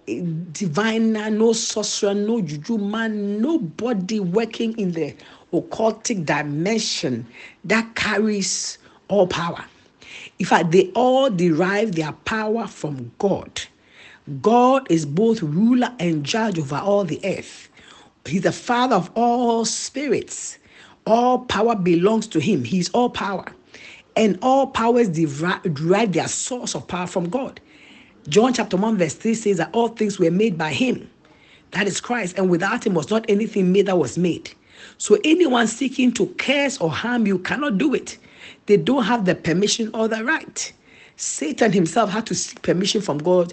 eh, 0.08 0.22
diviner, 0.52 1.30
no 1.30 1.52
sorcerer, 1.52 2.14
no 2.14 2.40
juju 2.40 2.78
man, 2.78 3.40
nobody 3.40 4.20
working 4.20 4.76
in 4.78 4.92
the 4.92 5.14
occultic 5.52 6.24
dimension 6.24 7.26
that 7.64 7.94
carries 7.94 8.78
all 9.08 9.26
power. 9.26 9.64
In 10.38 10.46
fact, 10.46 10.72
they 10.72 10.90
all 10.94 11.30
derive 11.30 11.94
their 11.94 12.12
power 12.12 12.66
from 12.66 13.12
God. 13.18 13.62
God 14.40 14.90
is 14.90 15.04
both 15.04 15.42
ruler 15.42 15.94
and 16.00 16.24
judge 16.24 16.58
over 16.58 16.76
all 16.76 17.04
the 17.04 17.20
earth. 17.24 17.68
He's 18.24 18.42
the 18.42 18.52
father 18.52 18.96
of 18.96 19.10
all 19.14 19.64
spirits. 19.64 20.58
All 21.06 21.40
power 21.40 21.76
belongs 21.76 22.26
to 22.28 22.40
him. 22.40 22.64
He's 22.64 22.90
all 22.90 23.10
power. 23.10 23.46
And 24.16 24.38
all 24.42 24.68
powers 24.68 25.08
derive 25.08 26.12
their 26.12 26.28
source 26.28 26.74
of 26.74 26.86
power 26.86 27.06
from 27.06 27.28
God. 27.28 27.60
John 28.28 28.54
chapter 28.54 28.76
1, 28.76 28.96
verse 28.96 29.14
3 29.14 29.34
says 29.34 29.56
that 29.58 29.70
all 29.72 29.88
things 29.88 30.18
were 30.18 30.30
made 30.30 30.56
by 30.56 30.72
him. 30.72 31.10
That 31.72 31.86
is 31.86 32.00
Christ. 32.00 32.38
And 32.38 32.48
without 32.48 32.86
him 32.86 32.94
was 32.94 33.10
not 33.10 33.24
anything 33.28 33.72
made 33.72 33.86
that 33.86 33.98
was 33.98 34.16
made. 34.16 34.50
So 34.98 35.18
anyone 35.24 35.66
seeking 35.66 36.12
to 36.12 36.26
curse 36.38 36.80
or 36.80 36.90
harm 36.90 37.26
you 37.26 37.38
cannot 37.38 37.78
do 37.78 37.94
it. 37.94 38.16
They 38.66 38.76
don't 38.76 39.04
have 39.04 39.24
the 39.24 39.34
permission 39.34 39.90
or 39.92 40.08
the 40.08 40.24
right. 40.24 40.72
Satan 41.16 41.72
himself 41.72 42.10
had 42.10 42.26
to 42.26 42.34
seek 42.34 42.62
permission 42.62 43.00
from 43.00 43.18
God 43.18 43.52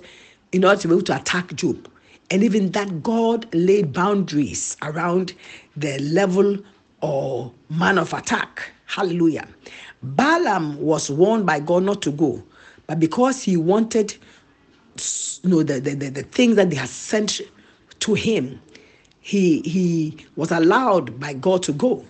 in 0.51 0.63
order 0.63 0.81
to 0.81 0.87
be 0.87 0.93
able 0.93 1.03
to 1.03 1.15
attack 1.15 1.53
Job. 1.55 1.89
And 2.29 2.43
even 2.43 2.71
that 2.71 3.03
God 3.03 3.53
laid 3.53 3.91
boundaries 3.91 4.77
around 4.81 5.33
the 5.75 5.99
level 5.99 6.57
or 7.01 7.51
man 7.69 7.97
of 7.97 8.13
attack. 8.13 8.71
Hallelujah. 8.85 9.47
Balaam 10.03 10.79
was 10.79 11.09
warned 11.09 11.45
by 11.45 11.59
God 11.59 11.83
not 11.83 12.01
to 12.03 12.11
go, 12.11 12.43
but 12.87 12.99
because 12.99 13.43
he 13.43 13.57
wanted 13.57 14.15
you 15.43 15.49
know, 15.49 15.63
the, 15.63 15.79
the, 15.79 15.95
the, 15.95 16.09
the 16.09 16.23
things 16.23 16.55
that 16.55 16.69
they 16.69 16.75
had 16.75 16.89
sent 16.89 17.41
to 17.99 18.13
him, 18.13 18.61
he, 19.21 19.61
he 19.61 20.17
was 20.35 20.51
allowed 20.51 21.19
by 21.19 21.33
God 21.33 21.63
to 21.63 21.73
go. 21.73 22.05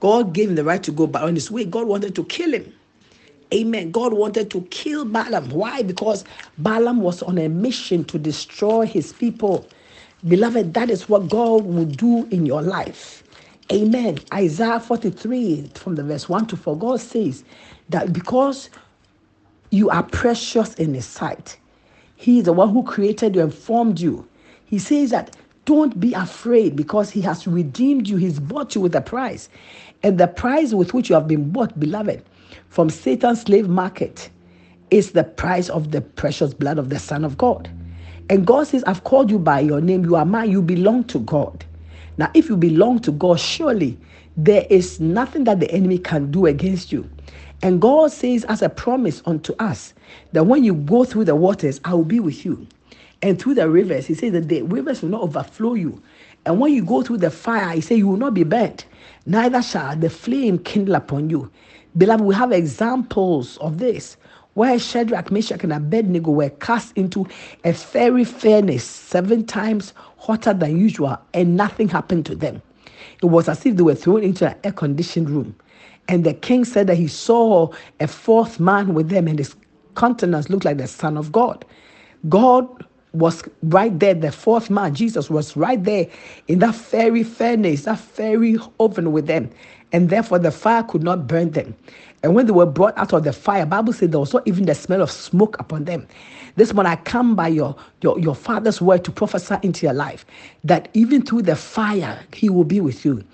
God 0.00 0.32
gave 0.32 0.48
him 0.48 0.54
the 0.56 0.64
right 0.64 0.82
to 0.82 0.92
go, 0.92 1.06
but 1.06 1.22
on 1.22 1.34
his 1.34 1.50
way, 1.50 1.64
God 1.64 1.86
wanted 1.86 2.14
to 2.16 2.24
kill 2.24 2.52
him. 2.54 2.72
Amen. 3.52 3.90
God 3.90 4.14
wanted 4.14 4.50
to 4.52 4.62
kill 4.70 5.04
Balaam. 5.04 5.50
Why? 5.50 5.82
Because 5.82 6.24
Balaam 6.58 7.00
was 7.02 7.22
on 7.22 7.38
a 7.38 7.48
mission 7.48 8.04
to 8.04 8.18
destroy 8.18 8.86
his 8.86 9.12
people. 9.12 9.66
Beloved, 10.26 10.74
that 10.74 10.90
is 10.90 11.08
what 11.08 11.28
God 11.28 11.64
will 11.64 11.84
do 11.84 12.26
in 12.30 12.46
your 12.46 12.62
life. 12.62 13.21
Amen. 13.70 14.18
Isaiah 14.32 14.80
43 14.80 15.70
from 15.74 15.96
the 15.96 16.02
verse 16.04 16.28
1 16.28 16.46
to 16.48 16.56
4, 16.56 16.78
God 16.78 17.00
says 17.00 17.44
that 17.90 18.12
because 18.12 18.70
you 19.70 19.90
are 19.90 20.02
precious 20.04 20.74
in 20.74 20.94
His 20.94 21.06
sight, 21.06 21.58
He 22.16 22.38
is 22.38 22.44
the 22.46 22.52
one 22.52 22.70
who 22.70 22.82
created 22.82 23.34
you 23.36 23.42
and 23.42 23.52
formed 23.54 24.00
you. 24.00 24.26
He 24.64 24.78
says 24.78 25.10
that 25.10 25.36
don't 25.66 26.00
be 26.00 26.14
afraid 26.14 26.76
because 26.76 27.10
He 27.10 27.20
has 27.22 27.46
redeemed 27.46 28.08
you, 28.08 28.16
He's 28.16 28.40
bought 28.40 28.74
you 28.74 28.80
with 28.80 28.94
a 28.94 29.02
price. 29.02 29.48
And 30.02 30.18
the 30.18 30.28
price 30.28 30.72
with 30.74 30.94
which 30.94 31.08
you 31.10 31.14
have 31.14 31.28
been 31.28 31.50
bought, 31.50 31.78
beloved, 31.78 32.24
from 32.68 32.90
Satan's 32.90 33.42
slave 33.42 33.68
market 33.68 34.30
is 34.90 35.12
the 35.12 35.24
price 35.24 35.68
of 35.70 35.90
the 35.90 36.00
precious 36.00 36.54
blood 36.54 36.78
of 36.78 36.90
the 36.90 36.98
Son 36.98 37.24
of 37.24 37.38
God. 37.38 37.70
And 38.30 38.46
God 38.46 38.66
says, 38.68 38.84
I've 38.86 39.04
called 39.04 39.30
you 39.30 39.38
by 39.38 39.60
your 39.60 39.80
name. 39.80 40.04
You 40.04 40.16
are 40.16 40.24
mine. 40.24 40.50
You 40.50 40.62
belong 40.62 41.04
to 41.04 41.20
God. 41.20 41.64
Now, 42.18 42.30
if 42.34 42.48
you 42.48 42.56
belong 42.56 43.00
to 43.00 43.12
God, 43.12 43.40
surely 43.40 43.98
there 44.36 44.66
is 44.70 45.00
nothing 45.00 45.44
that 45.44 45.60
the 45.60 45.70
enemy 45.72 45.98
can 45.98 46.30
do 46.30 46.46
against 46.46 46.92
you. 46.92 47.10
And 47.62 47.80
God 47.80 48.12
says, 48.12 48.44
as 48.46 48.62
a 48.62 48.68
promise 48.70 49.22
unto 49.26 49.54
us, 49.58 49.94
that 50.32 50.44
when 50.46 50.64
you 50.64 50.74
go 50.74 51.04
through 51.04 51.26
the 51.26 51.36
waters, 51.36 51.80
I 51.84 51.94
will 51.94 52.04
be 52.04 52.20
with 52.20 52.44
you. 52.44 52.66
and 53.22 53.40
through 53.40 53.54
the 53.54 53.68
rivers. 53.70 54.06
He 54.06 54.14
says 54.14 54.32
that 54.32 54.48
the 54.48 54.62
rivers 54.62 55.02
will 55.02 55.10
not 55.10 55.22
overflow 55.22 55.74
you. 55.74 56.02
And 56.46 56.60
when 56.60 56.72
you 56.74 56.84
go 56.84 57.02
through 57.02 57.18
the 57.18 57.30
fire, 57.30 57.70
he 57.74 57.80
says, 57.80 57.98
you 57.98 58.08
will 58.08 58.18
not 58.18 58.34
be 58.34 58.44
burnt, 58.44 58.86
neither 59.26 59.62
shall 59.62 59.96
the 59.96 60.10
flame 60.10 60.58
kindle 60.58 60.96
upon 60.96 61.30
you. 61.30 61.50
Beloved, 61.96 62.24
we 62.24 62.34
have 62.34 62.52
examples 62.52 63.56
of 63.58 63.78
this 63.78 64.16
where 64.54 64.78
Shadrach, 64.78 65.32
Meshach, 65.32 65.64
and 65.64 65.72
Abednego 65.72 66.30
were 66.32 66.50
cast 66.50 66.96
into 66.96 67.26
a 67.64 67.72
fiery 67.72 68.24
furnace 68.24 68.84
seven 68.84 69.46
times 69.46 69.94
hotter 70.22 70.54
than 70.54 70.78
usual, 70.78 71.18
and 71.34 71.56
nothing 71.56 71.88
happened 71.88 72.24
to 72.26 72.36
them. 72.36 72.62
It 73.20 73.26
was 73.26 73.48
as 73.48 73.66
if 73.66 73.76
they 73.76 73.82
were 73.82 73.96
thrown 73.96 74.22
into 74.22 74.48
an 74.48 74.56
air 74.62 74.70
conditioned 74.70 75.28
room. 75.28 75.56
And 76.06 76.22
the 76.22 76.32
king 76.32 76.64
said 76.64 76.86
that 76.86 76.94
he 76.94 77.08
saw 77.08 77.72
a 77.98 78.06
fourth 78.06 78.60
man 78.60 78.94
with 78.94 79.08
them, 79.08 79.26
and 79.26 79.38
his 79.38 79.56
countenance 79.96 80.48
looked 80.48 80.64
like 80.64 80.78
the 80.78 80.86
Son 80.86 81.16
of 81.16 81.32
God. 81.32 81.64
God 82.28 82.68
was 83.12 83.42
right 83.64 83.98
there. 83.98 84.14
The 84.14 84.30
fourth 84.30 84.70
man, 84.70 84.94
Jesus, 84.94 85.28
was 85.28 85.56
right 85.56 85.82
there 85.82 86.06
in 86.46 86.60
that 86.60 86.76
fiery 86.76 87.24
furnace, 87.24 87.84
that 87.84 87.98
fiery 87.98 88.58
oven 88.78 89.10
with 89.10 89.26
them. 89.26 89.50
And 89.92 90.08
therefore, 90.08 90.38
the 90.38 90.52
fire 90.52 90.84
could 90.84 91.02
not 91.02 91.26
burn 91.26 91.50
them. 91.50 91.74
And 92.22 92.34
when 92.36 92.46
they 92.46 92.52
were 92.52 92.66
brought 92.66 92.96
out 92.96 93.12
of 93.12 93.24
the 93.24 93.32
fire, 93.32 93.66
Bible 93.66 93.92
said 93.92 94.12
there 94.12 94.20
was 94.20 94.32
not 94.32 94.46
even 94.46 94.66
the 94.66 94.74
smell 94.74 95.02
of 95.02 95.10
smoke 95.10 95.58
upon 95.58 95.84
them. 95.84 96.06
This 96.56 96.72
one 96.72 96.86
I 96.86 96.96
come 96.96 97.34
by 97.34 97.48
your, 97.48 97.76
your, 98.02 98.18
your 98.18 98.34
father's 98.34 98.80
word 98.80 99.04
to 99.04 99.12
prophesy 99.12 99.56
into 99.62 99.86
your 99.86 99.94
life 99.94 100.26
that 100.64 100.88
even 100.94 101.22
through 101.22 101.42
the 101.42 101.56
fire, 101.56 102.20
he 102.34 102.48
will 102.50 102.64
be 102.64 102.80
with 102.80 103.04
you 103.04 103.24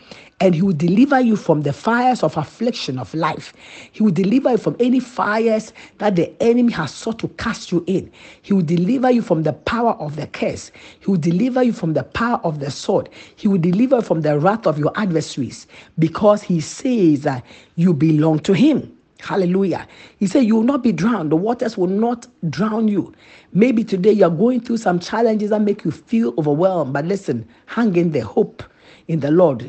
and 0.41 0.55
he 0.55 0.63
will 0.63 0.73
deliver 0.73 1.21
you 1.21 1.37
from 1.37 1.63
the 1.63 1.73
fires 1.73 2.23
of 2.23 2.37
affliction 2.37 2.99
of 2.99 3.13
life. 3.15 3.53
He 3.93 4.03
will 4.03 4.13
deliver 4.13 4.53
you 4.53 4.57
from 4.59 4.77
any 4.81 5.01
fires 5.01 5.73
that 5.99 6.17
the 6.17 6.33
enemy 6.43 6.73
has 6.73 6.93
sought 6.95 7.19
to 7.21 7.29
cast 7.29 7.73
you 7.73 7.85
in. 7.87 8.11
He 8.43 8.53
will 8.55 8.63
deliver 8.63 9.11
you 9.11 9.23
from 9.23 9.43
the 9.43 9.53
power 9.53 9.93
of 9.95 10.17
the 10.17 10.27
curse. 10.29 10.71
He 11.01 11.11
will 11.11 11.19
deliver 11.19 11.63
you 11.63 11.73
from 11.73 11.93
the 11.95 12.05
power 12.05 12.41
of 12.45 12.61
the 12.61 12.71
sword. 12.71 13.09
He 13.37 13.49
will 13.49 13.59
deliver 13.59 13.97
you 13.97 14.03
from 14.03 14.23
the 14.23 14.39
wrath 14.39 14.67
of 14.67 14.79
your 14.79 14.93
adversaries 14.97 15.67
because 15.99 16.43
he 16.43 16.61
says 16.61 17.23
that 17.23 17.45
you 17.77 17.93
belong 17.93 18.39
to 18.41 18.53
him. 18.55 18.98
Hallelujah. 19.21 19.87
He 20.19 20.27
said, 20.27 20.45
You 20.45 20.57
will 20.57 20.63
not 20.65 20.83
be 20.83 20.93
drowned. 20.93 21.33
The 21.33 21.37
waters 21.37 21.77
will 21.77 21.89
not 21.89 22.27
drown 22.51 22.89
you. 22.89 23.13
Maybe 23.53 23.85
today 23.85 24.13
you're 24.13 24.31
going 24.31 24.61
through 24.61 24.79
some 24.79 24.99
challenges 25.01 25.51
that 25.51 25.63
make 25.63 25.85
you 25.85 25.91
feel 25.91 26.35
overwhelmed. 26.39 26.93
But 26.93 27.07
listen, 27.07 27.49
hang 27.67 27.97
in 27.97 28.13
there. 28.13 28.25
Hope 28.25 28.63
in 29.09 29.21
the 29.21 29.31
Lord. 29.31 29.63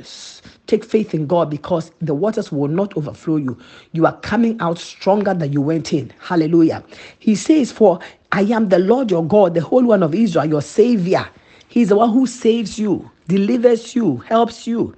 Take 0.67 0.85
faith 0.85 1.13
in 1.13 1.27
God 1.27 1.49
because 1.49 1.91
the 2.01 2.13
waters 2.13 2.51
will 2.51 2.67
not 2.67 2.95
overflow 2.97 3.37
you. 3.37 3.57
You 3.93 4.05
are 4.05 4.17
coming 4.19 4.59
out 4.61 4.77
stronger 4.77 5.33
than 5.33 5.51
you 5.53 5.61
went 5.61 5.93
in. 5.93 6.13
Hallelujah. 6.19 6.83
He 7.19 7.35
says, 7.35 7.71
For 7.71 7.99
I 8.31 8.43
am 8.43 8.69
the 8.69 8.79
Lord 8.79 9.11
your 9.11 9.25
God, 9.25 9.55
the 9.55 9.61
Holy 9.61 9.85
One 9.85 10.03
of 10.03 10.13
Israel, 10.15 10.45
your 10.45 10.61
Savior. 10.61 11.27
He's 11.69 11.89
the 11.89 11.95
one 11.97 12.11
who 12.11 12.27
saves 12.27 12.77
you, 12.79 13.09
delivers 13.27 13.95
you, 13.95 14.17
helps 14.17 14.67
you. 14.67 14.95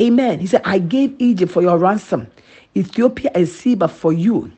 Amen. 0.00 0.40
He 0.40 0.46
said, 0.46 0.62
I 0.64 0.78
gave 0.78 1.14
Egypt 1.18 1.52
for 1.52 1.62
your 1.62 1.78
ransom, 1.78 2.28
Ethiopia 2.76 3.30
and 3.34 3.48
Seba 3.48 3.88
for 3.88 4.12
you. 4.12 4.52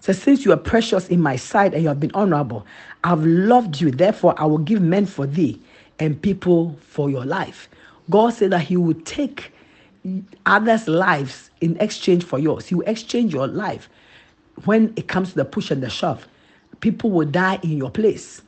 So 0.00 0.12
since 0.12 0.44
you 0.44 0.52
are 0.52 0.56
precious 0.58 1.08
in 1.08 1.20
my 1.20 1.36
sight 1.36 1.74
and 1.74 1.82
you 1.82 1.88
have 1.88 2.00
been 2.00 2.12
honorable, 2.14 2.66
I've 3.04 3.24
loved 3.24 3.80
you. 3.80 3.90
Therefore, 3.90 4.34
I 4.38 4.46
will 4.46 4.58
give 4.58 4.80
men 4.80 5.06
for 5.06 5.26
thee 5.26 5.60
and 5.98 6.20
people 6.20 6.76
for 6.80 7.10
your 7.10 7.24
life. 7.24 7.68
God 8.08 8.30
said 8.30 8.50
that 8.52 8.60
He 8.60 8.76
would 8.76 9.04
take 9.04 9.52
others' 10.44 10.86
lives 10.86 11.50
in 11.60 11.76
exchange 11.80 12.24
for 12.24 12.38
yours. 12.38 12.66
He 12.66 12.74
will 12.74 12.86
exchange 12.86 13.34
your 13.34 13.46
life 13.46 13.88
when 14.64 14.92
it 14.96 15.08
comes 15.08 15.30
to 15.30 15.34
the 15.36 15.44
push 15.44 15.70
and 15.70 15.82
the 15.82 15.90
shove. 15.90 16.28
People 16.80 17.10
will 17.10 17.26
die 17.26 17.58
in 17.62 17.76
your 17.76 17.90
place. 17.90 18.42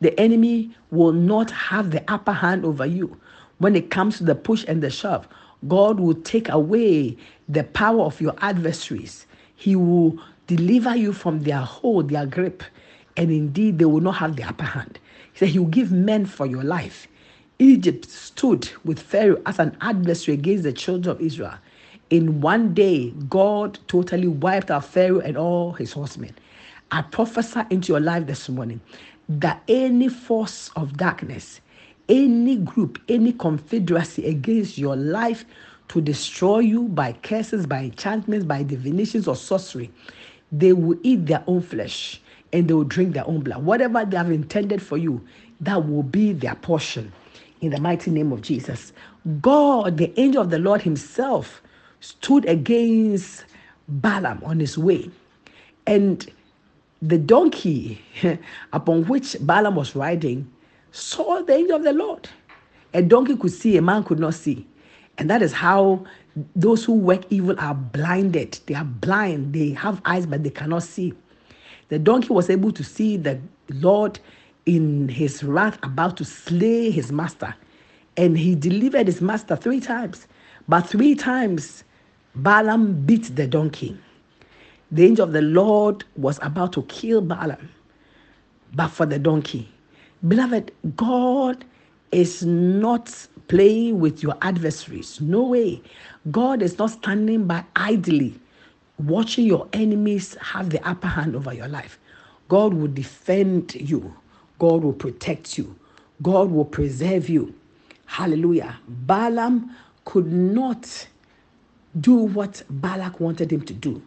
The 0.00 0.18
enemy 0.20 0.70
will 0.90 1.12
not 1.12 1.50
have 1.50 1.90
the 1.90 2.04
upper 2.10 2.32
hand 2.32 2.64
over 2.64 2.86
you. 2.86 3.18
When 3.58 3.74
it 3.74 3.90
comes 3.90 4.18
to 4.18 4.24
the 4.24 4.34
push 4.34 4.64
and 4.68 4.82
the 4.82 4.90
shove, 4.90 5.26
God 5.66 5.98
will 5.98 6.14
take 6.14 6.48
away 6.48 7.16
the 7.48 7.64
power 7.64 8.02
of 8.02 8.20
your 8.20 8.34
adversaries. 8.38 9.26
He 9.56 9.74
will 9.74 10.18
deliver 10.46 10.94
you 10.94 11.12
from 11.12 11.42
their 11.42 11.60
hold, 11.60 12.10
their 12.10 12.26
grip, 12.26 12.62
and 13.16 13.30
indeed 13.30 13.78
they 13.78 13.84
will 13.84 14.00
not 14.00 14.16
have 14.16 14.36
the 14.36 14.44
upper 14.44 14.64
hand. 14.64 14.98
He 15.32 15.38
said, 15.38 15.48
He 15.48 15.58
will 15.58 15.66
give 15.66 15.90
men 15.90 16.26
for 16.26 16.46
your 16.46 16.62
life. 16.62 17.08
Egypt 17.58 18.08
stood 18.08 18.70
with 18.84 19.00
Pharaoh 19.00 19.42
as 19.46 19.58
an 19.58 19.76
adversary 19.80 20.34
against 20.34 20.62
the 20.62 20.72
children 20.72 21.16
of 21.16 21.20
Israel. 21.20 21.54
In 22.10 22.40
one 22.40 22.72
day, 22.72 23.10
God 23.28 23.78
totally 23.88 24.28
wiped 24.28 24.70
out 24.70 24.84
Pharaoh 24.84 25.20
and 25.20 25.36
all 25.36 25.72
his 25.72 25.92
horsemen. 25.92 26.34
I 26.90 27.02
prophesy 27.02 27.62
into 27.70 27.92
your 27.92 28.00
life 28.00 28.26
this 28.26 28.48
morning 28.48 28.80
that 29.28 29.62
any 29.68 30.08
force 30.08 30.70
of 30.76 30.96
darkness, 30.96 31.60
any 32.08 32.56
group, 32.56 32.98
any 33.08 33.32
confederacy 33.32 34.26
against 34.26 34.78
your 34.78 34.96
life 34.96 35.44
to 35.88 36.00
destroy 36.00 36.58
you 36.60 36.88
by 36.88 37.12
curses, 37.12 37.66
by 37.66 37.80
enchantments, 37.80 38.44
by 38.44 38.62
divinations 38.62 39.26
or 39.26 39.36
sorcery, 39.36 39.90
they 40.52 40.72
will 40.72 40.98
eat 41.02 41.26
their 41.26 41.42
own 41.46 41.60
flesh 41.60 42.20
and 42.52 42.68
they 42.68 42.74
will 42.74 42.84
drink 42.84 43.14
their 43.14 43.26
own 43.26 43.40
blood. 43.40 43.62
Whatever 43.62 44.04
they 44.04 44.16
have 44.16 44.30
intended 44.30 44.82
for 44.82 44.96
you, 44.96 45.24
that 45.60 45.88
will 45.88 46.02
be 46.02 46.32
their 46.32 46.54
portion 46.54 47.12
in 47.60 47.70
the 47.70 47.80
mighty 47.80 48.10
name 48.10 48.32
of 48.32 48.42
Jesus. 48.42 48.92
God, 49.40 49.96
the 49.96 50.18
angel 50.18 50.42
of 50.42 50.50
the 50.50 50.58
Lord 50.58 50.82
himself, 50.82 51.60
stood 52.00 52.44
against 52.46 53.44
Balaam 53.88 54.40
on 54.44 54.60
his 54.60 54.78
way. 54.78 55.10
And 55.86 56.30
the 57.02 57.18
donkey 57.18 58.00
upon 58.72 59.04
which 59.04 59.36
Balaam 59.40 59.76
was 59.76 59.96
riding 59.96 60.50
saw 60.98 61.42
the 61.42 61.54
angel 61.54 61.76
of 61.76 61.84
the 61.84 61.92
Lord. 61.92 62.28
A 62.94 63.02
donkey 63.02 63.36
could 63.36 63.52
see, 63.52 63.76
a 63.76 63.82
man 63.82 64.04
could 64.04 64.18
not 64.18 64.34
see. 64.34 64.66
And 65.18 65.28
that 65.30 65.42
is 65.42 65.52
how 65.52 66.04
those 66.54 66.84
who 66.84 66.92
work 66.92 67.22
evil 67.30 67.58
are 67.58 67.74
blinded. 67.74 68.58
They 68.66 68.74
are 68.74 68.84
blind. 68.84 69.52
They 69.52 69.70
have 69.70 70.00
eyes, 70.04 70.26
but 70.26 70.42
they 70.42 70.50
cannot 70.50 70.82
see. 70.82 71.12
The 71.88 71.98
donkey 71.98 72.28
was 72.28 72.50
able 72.50 72.72
to 72.72 72.84
see 72.84 73.16
the 73.16 73.40
Lord 73.70 74.20
in 74.66 75.08
his 75.08 75.42
wrath 75.42 75.78
about 75.82 76.16
to 76.18 76.24
slay 76.24 76.90
his 76.90 77.10
master. 77.10 77.54
And 78.16 78.38
he 78.38 78.54
delivered 78.54 79.06
his 79.06 79.20
master 79.20 79.56
three 79.56 79.80
times. 79.80 80.26
But 80.68 80.82
three 80.82 81.14
times, 81.14 81.84
Balaam 82.34 83.04
beat 83.04 83.34
the 83.34 83.46
donkey. 83.46 83.96
The 84.90 85.04
angel 85.04 85.24
of 85.24 85.32
the 85.32 85.42
Lord 85.42 86.04
was 86.16 86.38
about 86.42 86.72
to 86.74 86.82
kill 86.84 87.20
Balaam, 87.20 87.68
but 88.74 88.88
for 88.88 89.06
the 89.06 89.18
donkey. 89.18 89.68
Beloved, 90.26 90.72
God 90.96 91.64
is 92.12 92.44
not 92.44 93.28
playing 93.48 94.00
with 94.00 94.22
your 94.22 94.36
adversaries. 94.42 95.20
No 95.20 95.42
way. 95.42 95.82
God 96.30 96.62
is 96.62 96.78
not 96.78 96.90
standing 96.90 97.46
by 97.46 97.64
idly 97.76 98.40
watching 98.98 99.46
your 99.46 99.68
enemies 99.72 100.36
have 100.40 100.70
the 100.70 100.86
upper 100.88 101.06
hand 101.06 101.36
over 101.36 101.52
your 101.54 101.68
life. 101.68 101.98
God 102.48 102.74
will 102.74 102.88
defend 102.88 103.74
you. 103.74 104.14
God 104.58 104.82
will 104.82 104.92
protect 104.92 105.56
you. 105.56 105.76
God 106.22 106.50
will 106.50 106.64
preserve 106.64 107.28
you. 107.28 107.54
Hallelujah. 108.06 108.76
Balaam 108.88 109.74
could 110.04 110.32
not 110.32 111.06
do 112.00 112.14
what 112.14 112.62
Balak 112.68 113.20
wanted 113.20 113.52
him 113.52 113.62
to 113.62 113.74
do. 113.74 114.02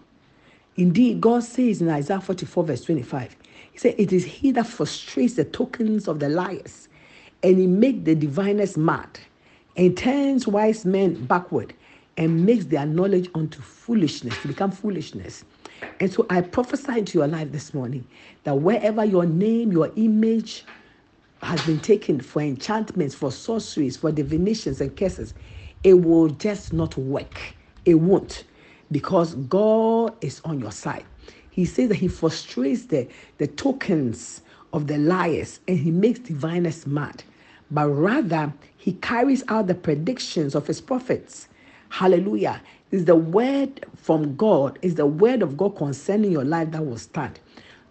Indeed, 0.77 1.21
God 1.21 1.43
says 1.43 1.81
in 1.81 1.89
Isaiah 1.89 2.21
44, 2.21 2.63
verse 2.65 2.83
25, 2.85 3.35
He 3.73 3.79
said, 3.79 3.95
It 3.97 4.13
is 4.13 4.25
He 4.25 4.51
that 4.53 4.67
frustrates 4.67 5.35
the 5.35 5.45
tokens 5.45 6.07
of 6.07 6.19
the 6.19 6.29
liars, 6.29 6.89
and 7.43 7.59
He 7.59 7.67
makes 7.67 8.05
the 8.05 8.15
diviners 8.15 8.77
mad, 8.77 9.19
and 9.77 9.97
turns 9.97 10.47
wise 10.47 10.85
men 10.85 11.25
backward, 11.25 11.75
and 12.17 12.45
makes 12.45 12.65
their 12.65 12.85
knowledge 12.85 13.29
unto 13.35 13.61
foolishness, 13.61 14.39
to 14.39 14.47
become 14.47 14.71
foolishness. 14.71 15.45
And 15.99 16.11
so 16.11 16.25
I 16.29 16.41
prophesy 16.41 16.99
into 16.99 17.19
your 17.19 17.27
life 17.27 17.51
this 17.51 17.73
morning 17.73 18.07
that 18.43 18.55
wherever 18.55 19.05
your 19.05 19.25
name, 19.25 19.71
your 19.71 19.91
image 19.95 20.65
has 21.43 21.63
been 21.63 21.79
taken 21.79 22.21
for 22.21 22.41
enchantments, 22.41 23.15
for 23.15 23.31
sorceries, 23.31 23.97
for 23.97 24.11
divinations 24.11 24.81
and 24.81 24.95
curses, 24.95 25.33
it 25.83 25.95
will 25.95 26.29
just 26.29 26.73
not 26.73 26.97
work. 26.97 27.39
It 27.85 27.95
won't 27.95 28.45
because 28.91 29.35
God 29.35 30.13
is 30.21 30.41
on 30.45 30.59
your 30.59 30.71
side. 30.71 31.05
He 31.49 31.65
says 31.65 31.89
that 31.89 31.95
He 31.95 32.07
frustrates 32.07 32.85
the, 32.85 33.07
the 33.37 33.47
tokens 33.47 34.41
of 34.73 34.87
the 34.87 34.97
liars 34.97 35.59
and 35.67 35.77
He 35.77 35.91
makes 35.91 36.19
diviners 36.19 36.87
mad. 36.87 37.23
But 37.69 37.87
rather, 37.89 38.53
He 38.77 38.93
carries 38.93 39.43
out 39.47 39.67
the 39.67 39.75
predictions 39.75 40.55
of 40.55 40.67
His 40.67 40.81
prophets. 40.81 41.47
Hallelujah 41.89 42.61
is 42.91 43.05
the 43.05 43.15
word 43.15 43.85
from 43.95 44.35
God, 44.35 44.77
is 44.81 44.95
the 44.95 45.05
word 45.05 45.41
of 45.41 45.57
God 45.57 45.75
concerning 45.77 46.31
your 46.31 46.43
life 46.43 46.71
that 46.71 46.85
will 46.85 46.97
stand, 46.97 47.39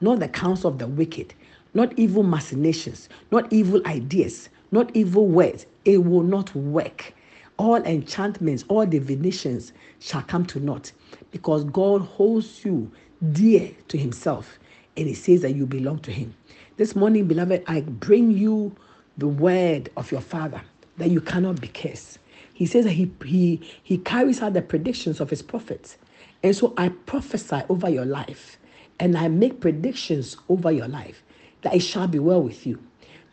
not 0.01 0.21
the 0.21 0.29
counsel 0.29 0.71
of 0.71 0.79
the 0.79 0.87
wicked, 0.87 1.35
not 1.75 1.99
evil 1.99 2.23
machinations, 2.23 3.09
not 3.31 3.51
evil 3.53 3.81
ideas, 3.87 4.49
not 4.71 4.95
evil 4.95 5.27
words. 5.27 5.67
It 5.85 6.05
will 6.05 6.23
not 6.23 6.55
work. 6.55 7.15
All 7.61 7.77
enchantments, 7.83 8.65
all 8.69 8.87
divinations 8.87 9.75
shall 9.99 10.23
come 10.23 10.47
to 10.47 10.59
naught 10.59 10.93
because 11.31 11.65
God 11.65 12.01
holds 12.01 12.65
you 12.65 12.91
dear 13.33 13.71
to 13.89 13.99
Himself 13.99 14.59
and 14.97 15.07
He 15.07 15.13
says 15.13 15.43
that 15.43 15.55
you 15.55 15.67
belong 15.67 15.99
to 15.99 16.11
Him. 16.11 16.35
This 16.79 16.97
morning, 16.97 17.27
beloved, 17.27 17.63
I 17.67 17.83
bring 17.83 18.31
you 18.31 18.75
the 19.19 19.29
word 19.29 19.91
of 19.99 20.11
your 20.11 20.23
father 20.23 20.63
that 20.97 21.11
you 21.11 21.21
cannot 21.21 21.61
be 21.61 21.69
cursed. 21.69 22.19
He 22.55 22.65
says 22.65 22.87
that 22.87 22.93
he, 22.93 23.13
he, 23.27 23.61
he 23.83 23.99
carries 23.99 24.41
out 24.41 24.55
the 24.55 24.63
predictions 24.63 25.21
of 25.21 25.29
his 25.29 25.43
prophets. 25.43 25.99
And 26.43 26.57
so 26.57 26.73
I 26.79 26.89
prophesy 26.89 27.61
over 27.69 27.91
your 27.91 28.07
life 28.07 28.59
and 28.99 29.19
I 29.19 29.29
make 29.29 29.61
predictions 29.61 30.39
over 30.49 30.73
your 30.73 30.89
life 30.89 31.23
that 31.61 31.75
it 31.75 31.81
shall 31.81 32.09
be 32.09 32.21
well 32.21 32.41
with 32.43 32.67
you, 32.67 32.83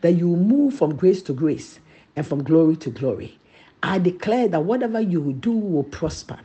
that 0.02 0.16
you 0.16 0.28
move 0.36 0.74
from 0.74 0.98
grace 0.98 1.22
to 1.24 1.34
grace 1.34 1.80
and 2.18 2.28
from 2.28 2.44
glory 2.44 2.76
to 2.76 2.90
glory. 2.90 3.40
I 3.84 4.00
declare 4.00 4.48
that 4.48 4.64
whatever 4.64 5.00
you 5.00 5.34
do 5.34 5.52
will 5.52 5.84
prosper. 5.84 6.40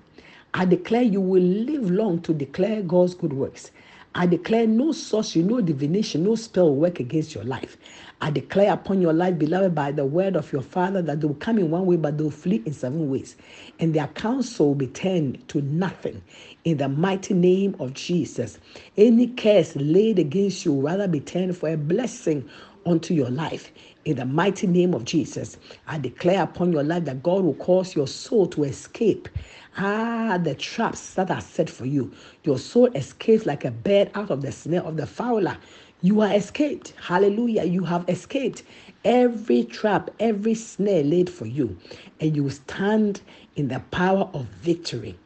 I 0.55 0.67
declare 0.67 1.03
you 1.03 1.21
will 1.21 1.43
live 1.43 1.91
long 1.91 2.21
to 2.23 2.35
declare 2.35 2.83
God's 2.83 3.15
good 3.15 3.33
works. 3.33 3.71
I 4.15 4.27
declare 4.27 4.67
no 4.67 4.93
sorcery, 4.93 5.43
no 5.43 5.63
divination, 5.63 6.25
no 6.25 6.35
spell 6.35 6.75
work 6.75 7.01
against 7.01 7.35
your 7.35 7.45
life. 7.45 7.79
I 8.21 8.31
declare 8.31 8.75
upon 8.75 9.01
your 9.01 9.15
life, 9.15 9.39
beloved, 9.39 9.75
by 9.75 9.91
the 9.91 10.05
word 10.05 10.37
of 10.37 10.53
your 10.53 10.61
Father, 10.61 11.01
that 11.01 11.23
they 11.23 11.27
will 11.27 11.35
come 11.37 11.59
in 11.59 11.71
one 11.71 11.87
way, 11.87 11.97
but 11.97 12.19
they 12.19 12.25
will 12.25 12.31
flee 12.31 12.63
in 12.67 12.75
seven 12.75 13.11
ways. 13.11 13.37
And 13.81 13.95
their 13.95 14.09
counsel 14.09 14.69
will 14.69 14.75
be 14.75 14.87
turned 14.89 15.49
to 15.49 15.63
nothing. 15.63 16.21
In 16.65 16.77
the 16.77 16.91
mighty 16.91 17.33
name 17.33 17.75
of 17.81 17.95
Jesus. 17.95 18.59
Any 18.99 19.29
curse 19.29 19.75
laid 19.77 20.19
against 20.19 20.67
you 20.67 20.75
will 20.75 20.83
rather 20.83 21.09
be 21.09 21.21
turned 21.21 21.57
for 21.57 21.71
a 21.71 21.79
blessing 21.79 22.49
unto 22.87 23.15
your 23.15 23.31
life. 23.31 23.73
In 24.05 24.17
the 24.17 24.25
mighty 24.25 24.67
name 24.67 24.95
of 24.95 25.05
Jesus, 25.05 25.59
I 25.87 25.99
declare 25.99 26.43
upon 26.43 26.73
your 26.73 26.83
life 26.83 27.05
that 27.05 27.23
God 27.23 27.45
will 27.45 27.55
cause 27.55 27.95
your 27.95 28.09
soul 28.09 28.47
to 28.49 28.65
escape. 28.65 29.29
Ah, 29.77 30.39
the 30.43 30.55
traps 30.55 31.15
that 31.15 31.31
are 31.31 31.41
set 31.41 31.71
for 31.71 31.87
you. 31.87 32.13
Your 32.45 32.59
soul 32.59 32.87
escapes 32.95 33.47
like 33.47 33.65
a 33.65 33.71
bird 33.71 34.11
out 34.15 34.31
of 34.31 34.43
the 34.43 34.53
snare 34.53 34.83
of 34.83 34.97
the 34.97 35.07
fowler. 35.07 35.57
You 36.03 36.21
are 36.21 36.33
escaped. 36.35 36.95
Hallelujah. 37.01 37.65
You 37.65 37.85
have 37.85 38.05
escaped 38.09 38.65
every 39.05 39.65
trap, 39.65 40.11
every 40.21 40.55
snare 40.55 41.05
laid 41.05 41.31
for 41.31 41.47
you, 41.47 41.77
and 42.21 42.35
you 42.37 42.51
stand 42.51 43.23
in 43.57 43.69
the 43.69 43.81
power 43.91 44.29
of 44.35 44.47
victory. 44.63 45.19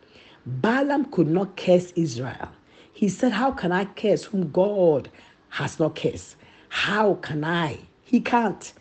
Balaam 0.46 1.06
could 1.06 1.28
not 1.28 1.56
curse 1.56 1.92
Israel. 1.96 2.48
He 2.92 3.08
said, 3.08 3.32
How 3.32 3.50
can 3.52 3.72
I 3.72 3.86
curse 3.86 4.24
whom 4.24 4.50
God 4.52 5.10
has 5.50 5.78
not 5.80 5.96
cursed? 5.96 6.36
How 6.76 7.14
can 7.14 7.42
I? 7.42 7.78
He 8.04 8.20
can't. 8.20 8.72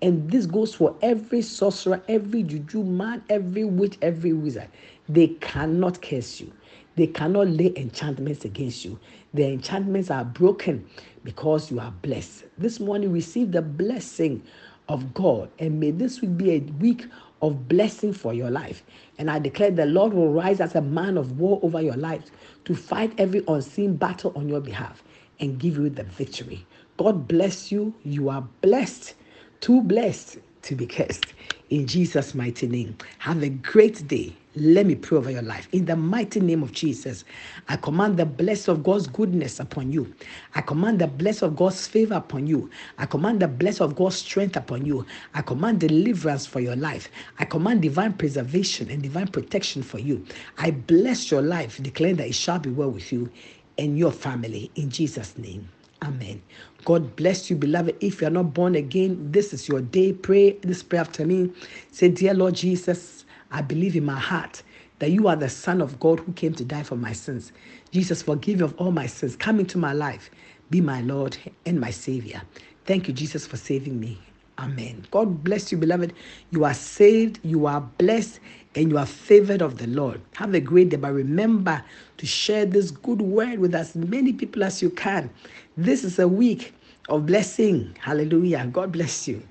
And 0.00 0.28
this 0.30 0.46
goes 0.46 0.74
for 0.74 0.96
every 1.02 1.42
sorcerer, 1.42 2.02
every 2.08 2.42
juju 2.42 2.82
man, 2.82 3.22
every 3.28 3.62
witch, 3.62 3.98
every 4.00 4.32
wizard. 4.32 4.68
They 5.06 5.28
cannot 5.28 6.00
curse 6.00 6.40
you. 6.40 6.50
They 6.96 7.08
cannot 7.08 7.48
lay 7.48 7.74
enchantments 7.76 8.46
against 8.46 8.86
you. 8.86 8.98
The 9.34 9.44
enchantments 9.44 10.10
are 10.10 10.24
broken 10.24 10.88
because 11.24 11.70
you 11.70 11.78
are 11.78 11.92
blessed. 12.00 12.44
This 12.56 12.80
morning, 12.80 13.12
receive 13.12 13.52
the 13.52 13.62
blessing 13.62 14.42
of 14.88 15.12
God, 15.12 15.50
and 15.58 15.78
may 15.78 15.90
this 15.90 16.22
week 16.22 16.36
be 16.38 16.52
a 16.52 16.60
week 16.80 17.06
of 17.42 17.68
blessing 17.68 18.14
for 18.14 18.32
your 18.32 18.50
life. 18.50 18.82
And 19.18 19.30
I 19.30 19.38
declare 19.38 19.70
the 19.70 19.86
Lord 19.86 20.14
will 20.14 20.32
rise 20.32 20.60
as 20.60 20.74
a 20.74 20.82
man 20.82 21.18
of 21.18 21.38
war 21.38 21.60
over 21.62 21.82
your 21.82 21.96
life 21.96 22.30
to 22.64 22.74
fight 22.74 23.12
every 23.18 23.44
unseen 23.46 23.96
battle 23.96 24.32
on 24.34 24.48
your 24.48 24.60
behalf 24.60 25.04
and 25.38 25.58
give 25.58 25.76
you 25.76 25.90
the 25.90 26.04
victory. 26.04 26.66
God 27.02 27.26
bless 27.26 27.72
you. 27.72 27.92
You 28.04 28.28
are 28.28 28.42
blessed, 28.60 29.14
too 29.60 29.82
blessed 29.82 30.38
to 30.62 30.76
be 30.76 30.86
cursed. 30.86 31.34
In 31.68 31.84
Jesus' 31.88 32.32
mighty 32.32 32.68
name. 32.68 32.96
Have 33.18 33.42
a 33.42 33.48
great 33.48 34.06
day. 34.06 34.36
Let 34.54 34.86
me 34.86 34.94
pray 34.94 35.18
over 35.18 35.32
your 35.32 35.42
life. 35.42 35.68
In 35.72 35.86
the 35.86 35.96
mighty 35.96 36.38
name 36.38 36.62
of 36.62 36.70
Jesus, 36.70 37.24
I 37.68 37.74
command 37.74 38.18
the 38.18 38.24
blessing 38.24 38.70
of 38.76 38.84
God's 38.84 39.08
goodness 39.08 39.58
upon 39.58 39.90
you. 39.90 40.14
I 40.54 40.60
command 40.60 41.00
the 41.00 41.08
blessing 41.08 41.48
of 41.48 41.56
God's 41.56 41.88
favor 41.88 42.14
upon 42.14 42.46
you. 42.46 42.70
I 42.98 43.06
command 43.06 43.40
the 43.42 43.48
blessing 43.48 43.84
of 43.86 43.96
God's 43.96 44.18
strength 44.18 44.56
upon 44.56 44.86
you. 44.86 45.04
I 45.34 45.42
command 45.42 45.80
deliverance 45.80 46.46
for 46.46 46.60
your 46.60 46.76
life. 46.76 47.10
I 47.40 47.46
command 47.46 47.82
divine 47.82 48.12
preservation 48.12 48.90
and 48.90 49.02
divine 49.02 49.26
protection 49.26 49.82
for 49.82 49.98
you. 49.98 50.24
I 50.56 50.70
bless 50.70 51.32
your 51.32 51.42
life, 51.42 51.82
declaring 51.82 52.18
that 52.18 52.28
it 52.28 52.36
shall 52.36 52.60
be 52.60 52.70
well 52.70 52.90
with 52.90 53.12
you 53.12 53.28
and 53.76 53.98
your 53.98 54.12
family. 54.12 54.70
In 54.76 54.90
Jesus' 54.90 55.36
name. 55.36 55.68
Amen. 56.02 56.42
God 56.84 57.16
bless 57.16 57.50
you, 57.50 57.56
beloved. 57.56 57.96
If 58.00 58.20
you 58.20 58.26
are 58.26 58.30
not 58.30 58.54
born 58.54 58.74
again, 58.74 59.32
this 59.32 59.52
is 59.52 59.68
your 59.68 59.80
day. 59.80 60.12
Pray 60.12 60.52
this 60.62 60.82
prayer 60.82 61.02
after 61.02 61.26
me. 61.26 61.50
Say, 61.92 62.08
Dear 62.08 62.34
Lord 62.34 62.54
Jesus, 62.54 63.24
I 63.50 63.62
believe 63.62 63.96
in 63.96 64.04
my 64.04 64.18
heart 64.18 64.62
that 64.98 65.10
you 65.10 65.28
are 65.28 65.36
the 65.36 65.48
Son 65.48 65.80
of 65.80 66.00
God 66.00 66.20
who 66.20 66.32
came 66.32 66.54
to 66.54 66.64
die 66.64 66.82
for 66.82 66.96
my 66.96 67.12
sins. 67.12 67.52
Jesus, 67.90 68.22
forgive 68.22 68.58
me 68.58 68.64
of 68.64 68.74
all 68.78 68.92
my 68.92 69.06
sins. 69.06 69.36
Come 69.36 69.60
into 69.60 69.78
my 69.78 69.92
life. 69.92 70.30
Be 70.70 70.80
my 70.80 71.00
Lord 71.02 71.36
and 71.66 71.80
my 71.80 71.90
Savior. 71.90 72.42
Thank 72.86 73.08
you, 73.08 73.14
Jesus, 73.14 73.46
for 73.46 73.56
saving 73.56 74.00
me. 74.00 74.18
Amen. 74.58 75.06
God 75.10 75.42
bless 75.44 75.72
you, 75.72 75.78
beloved. 75.78 76.12
You 76.50 76.64
are 76.64 76.74
saved, 76.74 77.40
you 77.42 77.66
are 77.66 77.80
blessed, 77.80 78.40
and 78.74 78.90
you 78.90 78.98
are 78.98 79.06
favored 79.06 79.62
of 79.62 79.78
the 79.78 79.86
Lord. 79.86 80.20
Have 80.34 80.54
a 80.54 80.60
great 80.60 80.90
day, 80.90 80.96
but 80.96 81.12
remember 81.12 81.82
to 82.18 82.26
share 82.26 82.66
this 82.66 82.90
good 82.90 83.20
word 83.20 83.58
with 83.58 83.74
as 83.74 83.94
many 83.94 84.32
people 84.32 84.64
as 84.64 84.82
you 84.82 84.90
can. 84.90 85.30
This 85.76 86.04
is 86.04 86.18
a 86.18 86.28
week 86.28 86.74
of 87.08 87.26
blessing. 87.26 87.96
Hallelujah. 88.00 88.68
God 88.72 88.92
bless 88.92 89.28
you. 89.28 89.42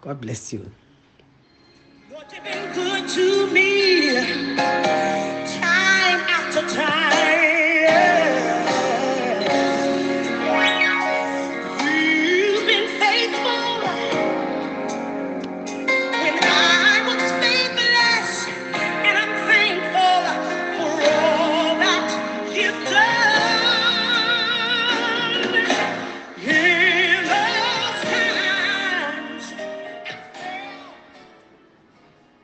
God 0.00 0.20
bless 0.20 0.52
you. 0.52 0.70
You've 2.32 2.44
been 2.44 2.72
good 2.74 3.08
to 3.10 3.50
me 3.52 4.14
time 5.60 6.20
after 6.28 6.62
time. 6.74 7.21